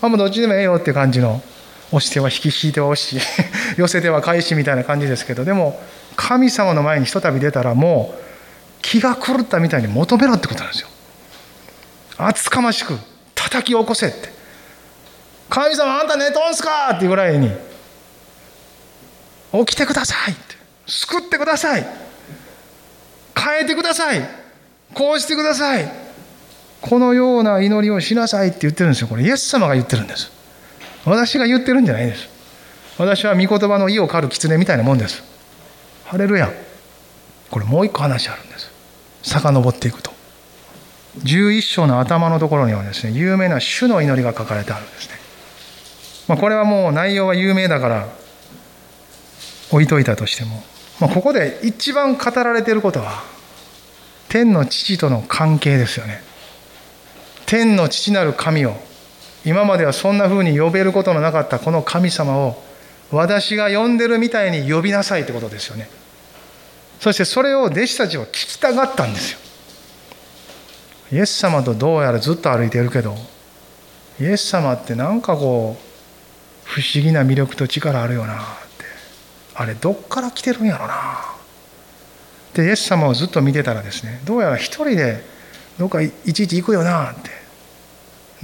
[0.00, 1.42] あもうどっちでもええよっていう感じの
[1.90, 3.18] 押しては引き引いては押し
[3.76, 5.80] 寄せては返しみたいな感じですけどでも
[6.16, 8.22] 神様の前にひとたび出たらもう
[8.82, 10.88] 気が狂ったみたいに求めろってことなんですよ。
[12.18, 12.98] 厚かましく
[13.34, 14.32] 叩き起こせって。
[15.48, 17.50] 神様あんた寝とんすかっていうぐらいに
[19.52, 20.56] 起きてくださいって。
[20.86, 21.86] 救ってください。
[23.36, 24.41] 変えてください。
[24.94, 25.90] こうしてください。
[26.80, 29.08] このような祈りをしなさいって言ってるんですよ。
[29.08, 30.30] これイエス様が言ってるんです。
[31.04, 32.28] 私が言ってるんじゃないです。
[32.98, 35.22] 私は御言葉の意を狩る狐みたいなもんです。
[36.04, 36.50] ハレルヤ。
[37.50, 38.70] これもう一個話あるんです。
[39.22, 40.12] 遡っていくと。
[41.18, 45.14] 11章の頭のところにはですね有名な主の祈りが書かれてあるんですね、
[46.26, 48.08] まあ、これはもう内容は有名だから
[49.70, 50.62] 置いといたとしても、
[51.00, 53.22] まあ、ここで一番語られていることは
[54.32, 56.22] 天の父との関係ですよね。
[57.44, 58.72] 天の父なる神を
[59.44, 62.56] 今まではそんな風に呼べることのなかったこの神様を
[63.10, 65.86] 私が呼んでるみたいに呼びなさいってことですよね。
[66.98, 69.38] そしてそれを弟子たちは聞きたがったんですよ。
[71.12, 73.14] イエス様とどうやらずっと歩いてるけど
[74.18, 78.36] イエス様ってなんかこう不思議な魅力と力あるよなっ
[78.78, 78.86] て。
[79.56, 81.31] あれどっから来てるんやろな。
[82.54, 85.22] でイエス様をずっと見てたらですねどうやら一人で
[85.78, 87.30] どっかいちいち行くよなって。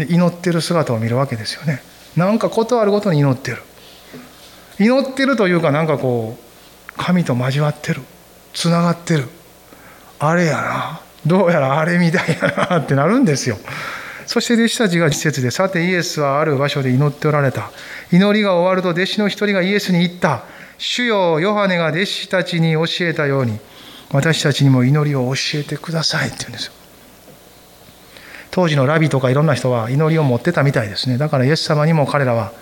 [0.04, 1.82] で祈ってる姿を見るわけですよね。
[2.16, 3.58] なんか事あるごとに祈ってる。
[4.78, 8.02] 祈ってるというかなんかこう神と交わってる。
[8.54, 9.24] つながってる。
[10.18, 11.00] あれやな。
[11.26, 13.58] どうやらあれみたいやなってなるんですよ。
[14.26, 17.70] そして弟子たちが施設でさてイエスはある場所で祈っておられた。
[18.12, 20.44] 祈りが終わると弟子の一人がイエスに言った。
[20.78, 23.58] 主よヨハネが弟子たちに教えたように。
[24.10, 26.72] 私たちにも祈りを教えてくださいって言うんですよ。
[28.50, 31.18] 当時のラビとかいろんな人は祈りを持ってたみたいですね。
[31.18, 32.52] だからイエス様にも彼らは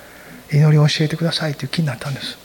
[0.53, 2.39] 祈りを教えてくださいっていう気になったんです。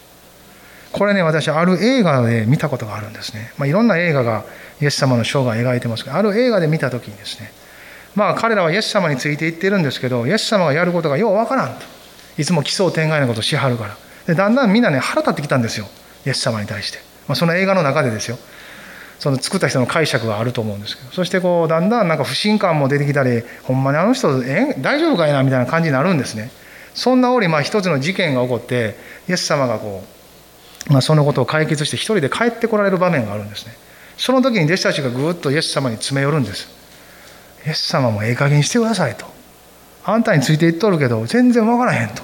[0.92, 4.44] これね私ある映画で見たことがあるんですね、まあ、いろんな映画が
[4.82, 7.52] イエス様の生涯を描いてますけどある映画で見た時にですね
[8.16, 11.86] まあ彼らはイエス様についていってるんですけどイエス様がやることがようわからんと。
[12.38, 13.98] いつも奇想天外なことしはるから。
[14.28, 15.88] でだんだんみんなね腹立ってきたんですよ。
[16.26, 18.38] イエス様に対して、まあ、その映画の中でですよ。
[19.22, 26.50] その作った人の解釈があると思うんですけどそしてこうだんだんなんか不信感も出てきたりほんまにあの人え大丈夫かいなみたいな感じになるんですね。
[26.96, 28.96] そんな折まあ一つの事件が起こって
[29.30, 30.04] イエス様がこ
[30.90, 33.74] う、まあ、そのことを解決して一人で帰ってこられる場面があるんですね。
[34.18, 36.68] その時に弟子たちがぐっとイエス様に詰め寄るんです。
[37.68, 39.28] イエス様もええ加減してくださいと。
[40.04, 42.24] あんたについていっとるけど全然わからへんと。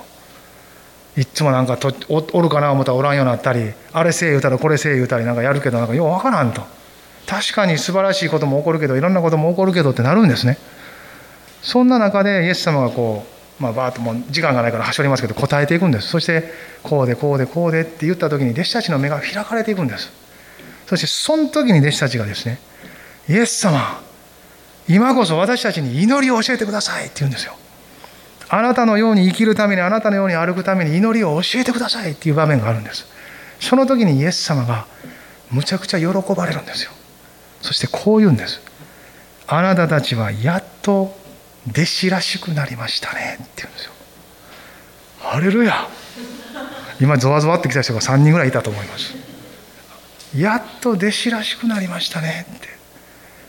[1.16, 6.77] いつもなんかとおるかな思ったらおらんようになったりあれせえ言うたらこれせえ言うたりなんかやるけどなんかようわからんと。
[7.28, 10.58] 確かに素晴らしいことも起こるけどいろんなことも起こるけどってなるんですね。
[11.62, 13.26] そんな中でイエス様がこ
[13.60, 16.08] うまあバーッともう時間がないからはしょりますけど答えていくんです。
[16.08, 16.52] そして
[16.84, 20.10] こうでこうでこうでって言った時に弟子たちの目が開かれていくんです。
[20.88, 22.60] そしてその時に弟子たちがですね
[23.28, 24.02] イエス様
[24.88, 27.58] 今こそ私たちに祈りを教えてくださいって言うんですよ。
[28.50, 33.06] あなたのように生きるためにあなたのように歩くために祈りを教えてくださいっていう場面があるんです。
[33.60, 34.86] その時にイエス様が
[35.52, 36.92] むちゃくちゃ喜ばれるんですよ。
[37.62, 38.62] そしてこう言うんです。
[39.48, 41.16] あなたたちはやっと
[41.70, 43.40] 弟子らしくなりましたね。
[43.42, 43.92] って言うんですよ。
[45.20, 45.88] ハレルヤ。
[47.00, 49.14] 今ゾワゾワってきた人が3人ぐらいいたと思います。
[50.36, 52.48] やっと弟子らしくなりましたね。
[52.50, 52.68] って。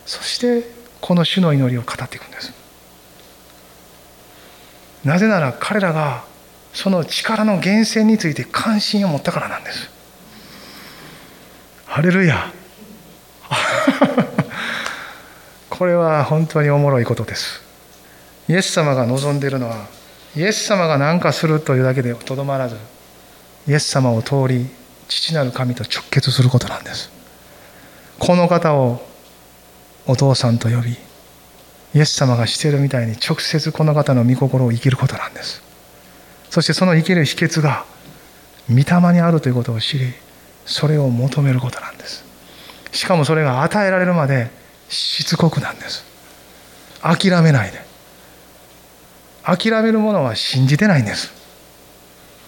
[0.06, 0.68] そして
[1.00, 2.52] この主の祈りを語っていくんです。
[5.04, 6.24] なぜなら彼らが
[6.72, 9.90] その力の源泉について関心を持ったからなんです。
[11.86, 12.52] ハレルヤ。
[15.70, 17.62] これは本当におもろいことです。
[18.48, 19.86] イエス様が望んでいるのは
[20.36, 22.76] イエス様が何かするというだけでとどまらず
[23.66, 24.68] イエス様を通り
[25.08, 27.10] 父なる神と直結することなんです。
[28.18, 29.06] この方を
[30.06, 30.96] お父さんと呼び
[31.94, 35.62] イエス様がしているみたいに直接この方の御心を生きることなんです。
[36.50, 37.84] そしてその生きる秘訣が
[38.70, 40.12] 御霊にあるということを知り
[40.66, 42.27] それを求めることなんです。
[42.92, 44.50] しかもそれが与えられるまで
[44.88, 46.04] しつこくなんです。
[47.02, 47.86] 諦めないで。
[49.44, 51.32] 諦めるものは信じてないんです。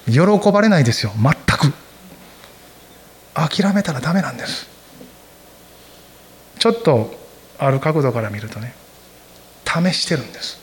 [0.06, 0.20] 喜
[0.52, 1.12] ばれないですよ。
[1.16, 1.72] 全く。
[3.34, 4.68] 諦めたらダメなんです。
[6.58, 7.14] ちょっと
[7.58, 8.74] ある角度から見るとね
[9.64, 10.58] 試してるんです。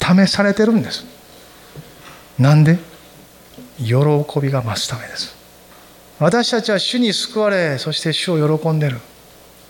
[0.00, 1.04] 試されてるんです。
[2.38, 2.78] なんで？
[3.78, 3.94] 喜
[4.40, 5.33] びが増すためです。
[6.24, 8.96] 私たちは主に救われそして主を喜んでる。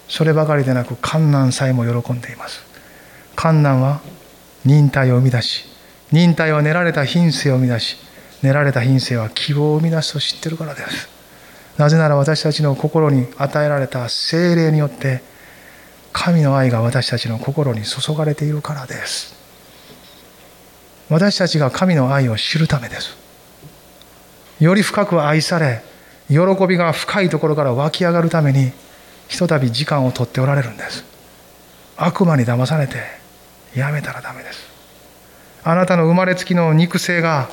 [0.07, 2.65] そればかりでなく観難さえも喜んでいます。
[3.35, 4.01] 観難は
[4.65, 5.65] 忍耐を生み出し
[6.13, 7.97] 忍耐は練られた品性を生み出し
[8.43, 11.09] 練られた品性は希望を生み出すと知ってるからです。
[11.77, 15.25] なぜなら私たちの心に与えられた精霊によって
[16.13, 19.35] 神の愛が私たちの心に注がれているからです。
[21.09, 23.17] 私たちが神の愛を知るためです。
[24.61, 25.83] より深く愛され
[26.29, 28.73] 喜びが深いところから湧き上がるために
[29.29, 31.05] ひとたび時間をとっておられるんです。
[31.97, 32.97] 悪魔に騙されて
[33.75, 34.61] やめたらダメです。
[35.63, 37.49] あなたの生まれつきの肉声が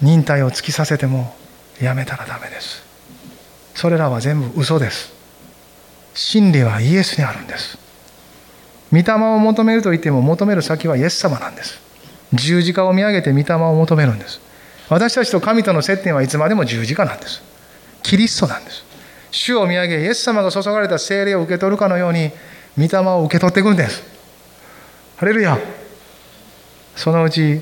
[0.00, 1.34] 忍耐を突きさせても
[1.80, 2.84] やめたらダメです。
[3.74, 5.12] それらは全部嘘です。
[6.14, 7.78] 真理はイエスにあるんです。
[8.92, 11.80] 御霊を求めると言っても求める先はイエス様なんです。
[12.32, 14.40] 十字架を見上げて御霊を求めるんです。
[14.88, 17.42] 私たちと神との接点はいつまでも十字架なんです。
[18.02, 18.84] キリストなんです。
[19.30, 22.30] 主を見上げイエス様が注がれた聖霊を受け取るかのように
[22.78, 24.02] 御霊を受け取っていくんです。
[25.16, 25.58] ハレルヤ。
[26.96, 27.60] そのうち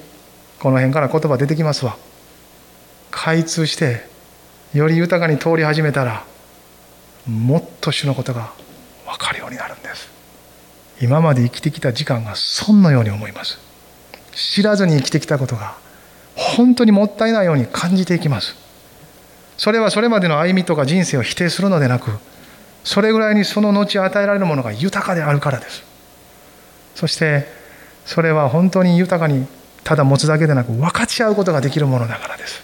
[0.61, 1.97] この辺から言葉出てきますわ。
[3.11, 4.05] 開通して
[4.73, 6.25] より豊かに通り始めたら
[7.27, 8.53] もっと主のことが
[9.07, 10.09] 分かるようになるんです。
[11.01, 13.59] 今まで生きてきた時間が損のように思います。
[14.33, 15.77] 知らずに生きてきたことが
[16.37, 18.55] 本当にもったいないように感じていきます。
[19.57, 22.11] それはそれまでの歩みとか人生を否定するのでなく
[22.85, 25.83] それぐらいにその後与えられるものが豊かであるからです。
[26.95, 27.47] そして
[28.05, 29.47] それは本当に豊かに
[29.83, 32.63] ただ持つだけでなく分かち合うことができるものだからです。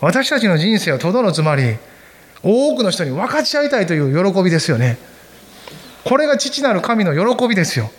[0.00, 1.76] 私たちの人生はとどのつまり
[2.42, 4.98] 多くの人に分かち合いたいという喜びですよね。
[6.04, 7.90] これが父なる神の喜びですよ。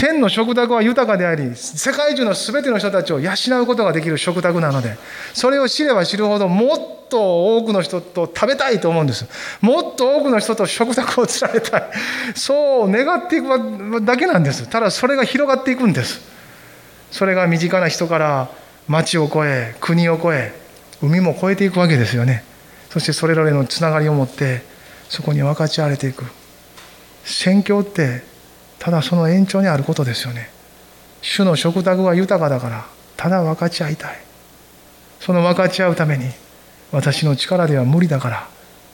[0.00, 3.32] 天の食卓は豊かであり世界中の全ての人たちを養
[3.62, 4.96] うことができる食卓なので
[5.34, 9.26] それを知れば知るほどもっと多くの人と食べたいと思うんです。
[9.60, 11.82] もっと多くの人と食卓をつられたい。
[12.34, 14.70] そう願っていくだけなんです。
[14.70, 16.20] ただそれが広がっていくんです。
[17.10, 18.50] それが身近な人から
[18.88, 20.54] 町を越え国を越え
[21.02, 22.44] 海も越えていくわけですよね。
[22.90, 24.62] そしてそれぞれのつながりを持って
[25.10, 26.24] そこに分かち合われていく。
[27.24, 28.29] 宣教って
[28.80, 30.50] ただその延長にあることですよね。
[31.22, 34.18] 主の食卓は豊かだからただ分かち合いたい。
[35.20, 36.24] その分かち合うために
[36.90, 38.48] 私の力では無理だから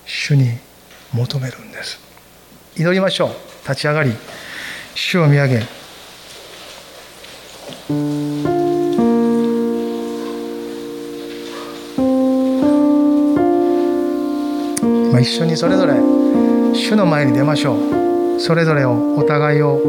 [0.05, 0.59] 主に
[1.15, 2.01] 求めるんです。
[2.77, 3.31] 祈りましょう。
[3.63, 4.13] 立ち上がり。
[4.97, 5.59] 主を見上げ。
[15.13, 15.95] まあ、一緒にそれぞれ
[16.75, 18.16] 主の前に出ましょう。
[18.39, 19.81] それぞれをお互いを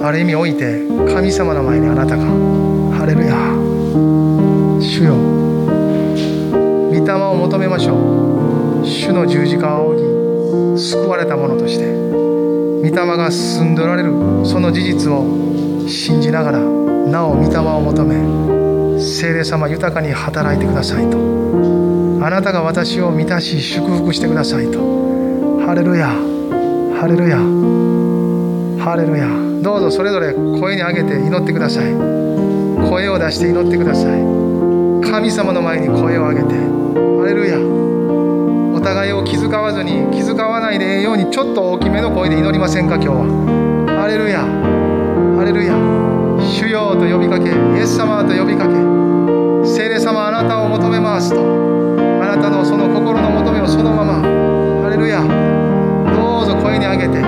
[0.00, 0.82] ある意味置いて
[1.12, 2.24] 神様の前にあなたが
[2.96, 3.34] 「ハレルヤ
[4.80, 5.14] 主よ
[6.90, 7.94] 御霊を求めましょ
[8.82, 8.86] う。
[8.86, 14.12] 主の十字架を仰ぎ救われた者として御霊が進んでおられる
[14.44, 15.24] その事実を
[15.88, 21.18] 信じながらなお御霊を求め聖霊様豊かに働いてくださいと。
[22.20, 24.78] あなたが私を満たし祝福してくださいと。
[25.66, 26.37] ハレルヤ。
[26.98, 27.38] ハレルヤ。
[28.82, 29.28] ハレルヤ。
[29.62, 31.94] どうぞそれぞれ声に上げて祈ってください。
[32.90, 34.18] 声を出して祈ってください。
[35.08, 36.54] 神様の前に声を上げて。
[36.58, 37.56] ハレルヤ。
[38.74, 43.94] お互いを気遣わずに気遣わないでええようにちょっと大きめの声で祈りませんか今日は。
[44.02, 44.42] ハレルヤ。
[44.42, 45.78] ハレルヤ。
[46.42, 48.74] 主よと呼びかけイエス様と呼びかけ
[49.64, 51.38] 聖霊様あなたを求めますと
[52.22, 54.14] あなたのその心の求めをそのまま。
[54.82, 55.47] ハレルヤ。
[56.38, 57.18] どうぞ声に上げて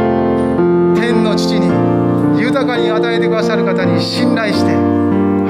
[0.95, 1.67] 天の父に
[2.41, 4.71] 豊かに与えてくださる方に信頼して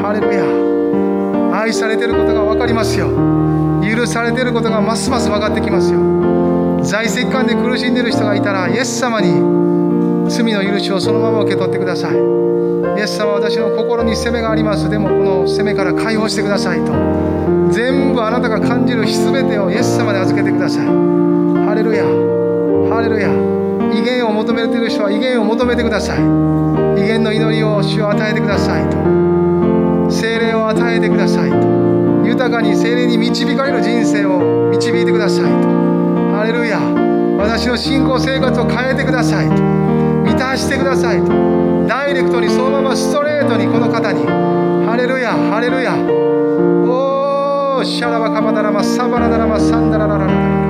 [0.00, 3.10] ハレルヤ愛されてることが分かりますよ
[3.84, 9.28] 許されてることがますます分かってきますよ在籍感で苦しんでいる人がいたらイエス様に
[10.30, 12.14] 罪の許しをそのまま受け取ってください。
[12.14, 14.88] イエス様私の心に責めがあります。
[14.88, 16.92] でもこの責めから解放してくださいと。
[17.72, 20.86] 全部あなたが感じる全てをイエス様に預けてください。
[20.86, 22.39] ハレルヤ。
[23.00, 23.30] ハレルヤ
[23.98, 26.18] 威厳を求めている人は威厳を求めてください。
[27.00, 30.10] 威厳の祈りを主を与えてくださいと。
[30.10, 31.56] 精霊を与えてくださいと。
[32.28, 35.50] 豊かに精霊に導かれる人生を導いてくださいと。
[36.36, 36.78] ハレルヤ
[37.38, 39.54] 私の信仰生活を変えてくださいと。
[39.54, 41.32] 満たしてくださいと。
[41.88, 44.26] ダイレクトにそのままストレートにこの方に。
[44.84, 45.96] ハレルヤハレルヤ
[46.84, 50.69] おーシャラバカバダラマサバラダラマサンダラララララ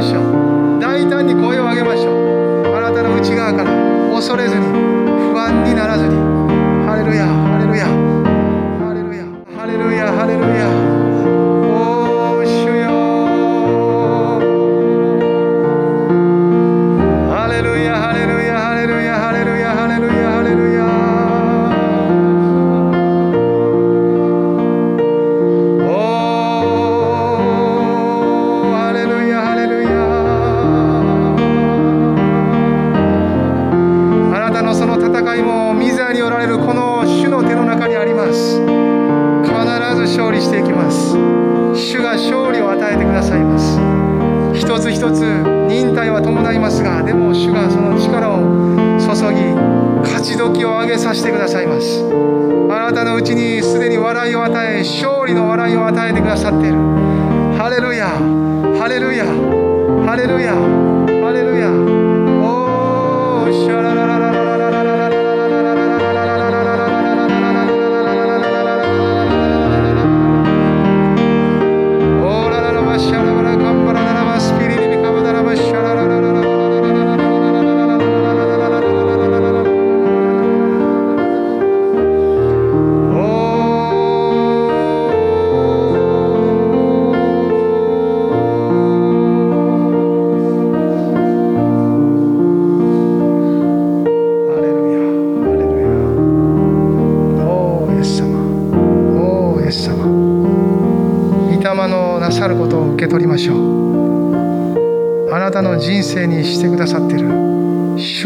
[0.00, 0.80] ましょう。
[0.80, 2.10] 大胆に声を上げましょ
[2.72, 2.74] う。
[2.74, 3.70] あなたの内側から
[4.10, 6.16] 恐れずに不安にならずに。
[6.86, 8.19] ハレルヤハレルヤ。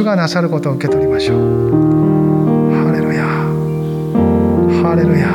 [0.04, 1.38] がなさることを受け取りましょう。
[2.84, 3.24] ハレルヤ。
[4.82, 5.26] ハレルヤ。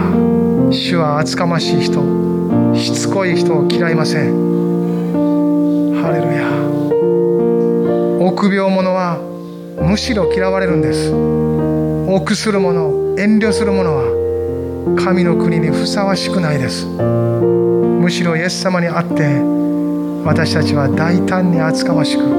[0.71, 2.01] 主は厚かましい人。
[2.75, 4.33] しつこい人を嫌いません。
[6.01, 6.47] ハレルヤ。
[8.25, 9.17] 臆病者は
[9.81, 11.11] むしろ嫌われるんです。
[11.11, 14.03] 臆する者遠慮する者は
[15.03, 16.85] 神の国にふさわしくないです。
[16.85, 19.23] むしろイエス様にあって
[20.25, 22.38] 私たちは大胆に厚かましく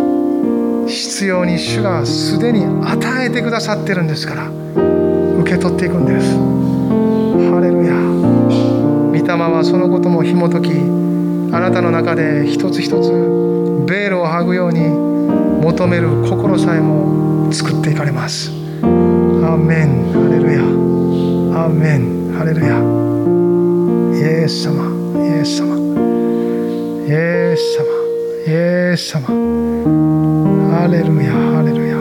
[0.91, 4.49] 必要に主がすでに与えてくださってるんですから
[5.41, 6.37] 受け取っていくんです。
[7.51, 7.95] ハレルヤ。
[7.95, 10.73] 御霊はそのことも紐解き
[11.53, 13.11] あなたの中で一つ一つ
[13.87, 14.89] ベールを剥ぐように
[15.63, 18.51] 求める心さえも作っていかれます。
[18.83, 20.13] アーメン。
[20.13, 20.61] ハレルヤ。
[20.61, 22.33] アーメン。
[22.37, 22.79] ハレルヤ。
[24.21, 24.85] イエス様。
[25.19, 25.77] イエス様。
[27.07, 28.00] イエス様。
[28.47, 29.27] イエス様。
[29.27, 32.00] ハレルヤハレルヤ。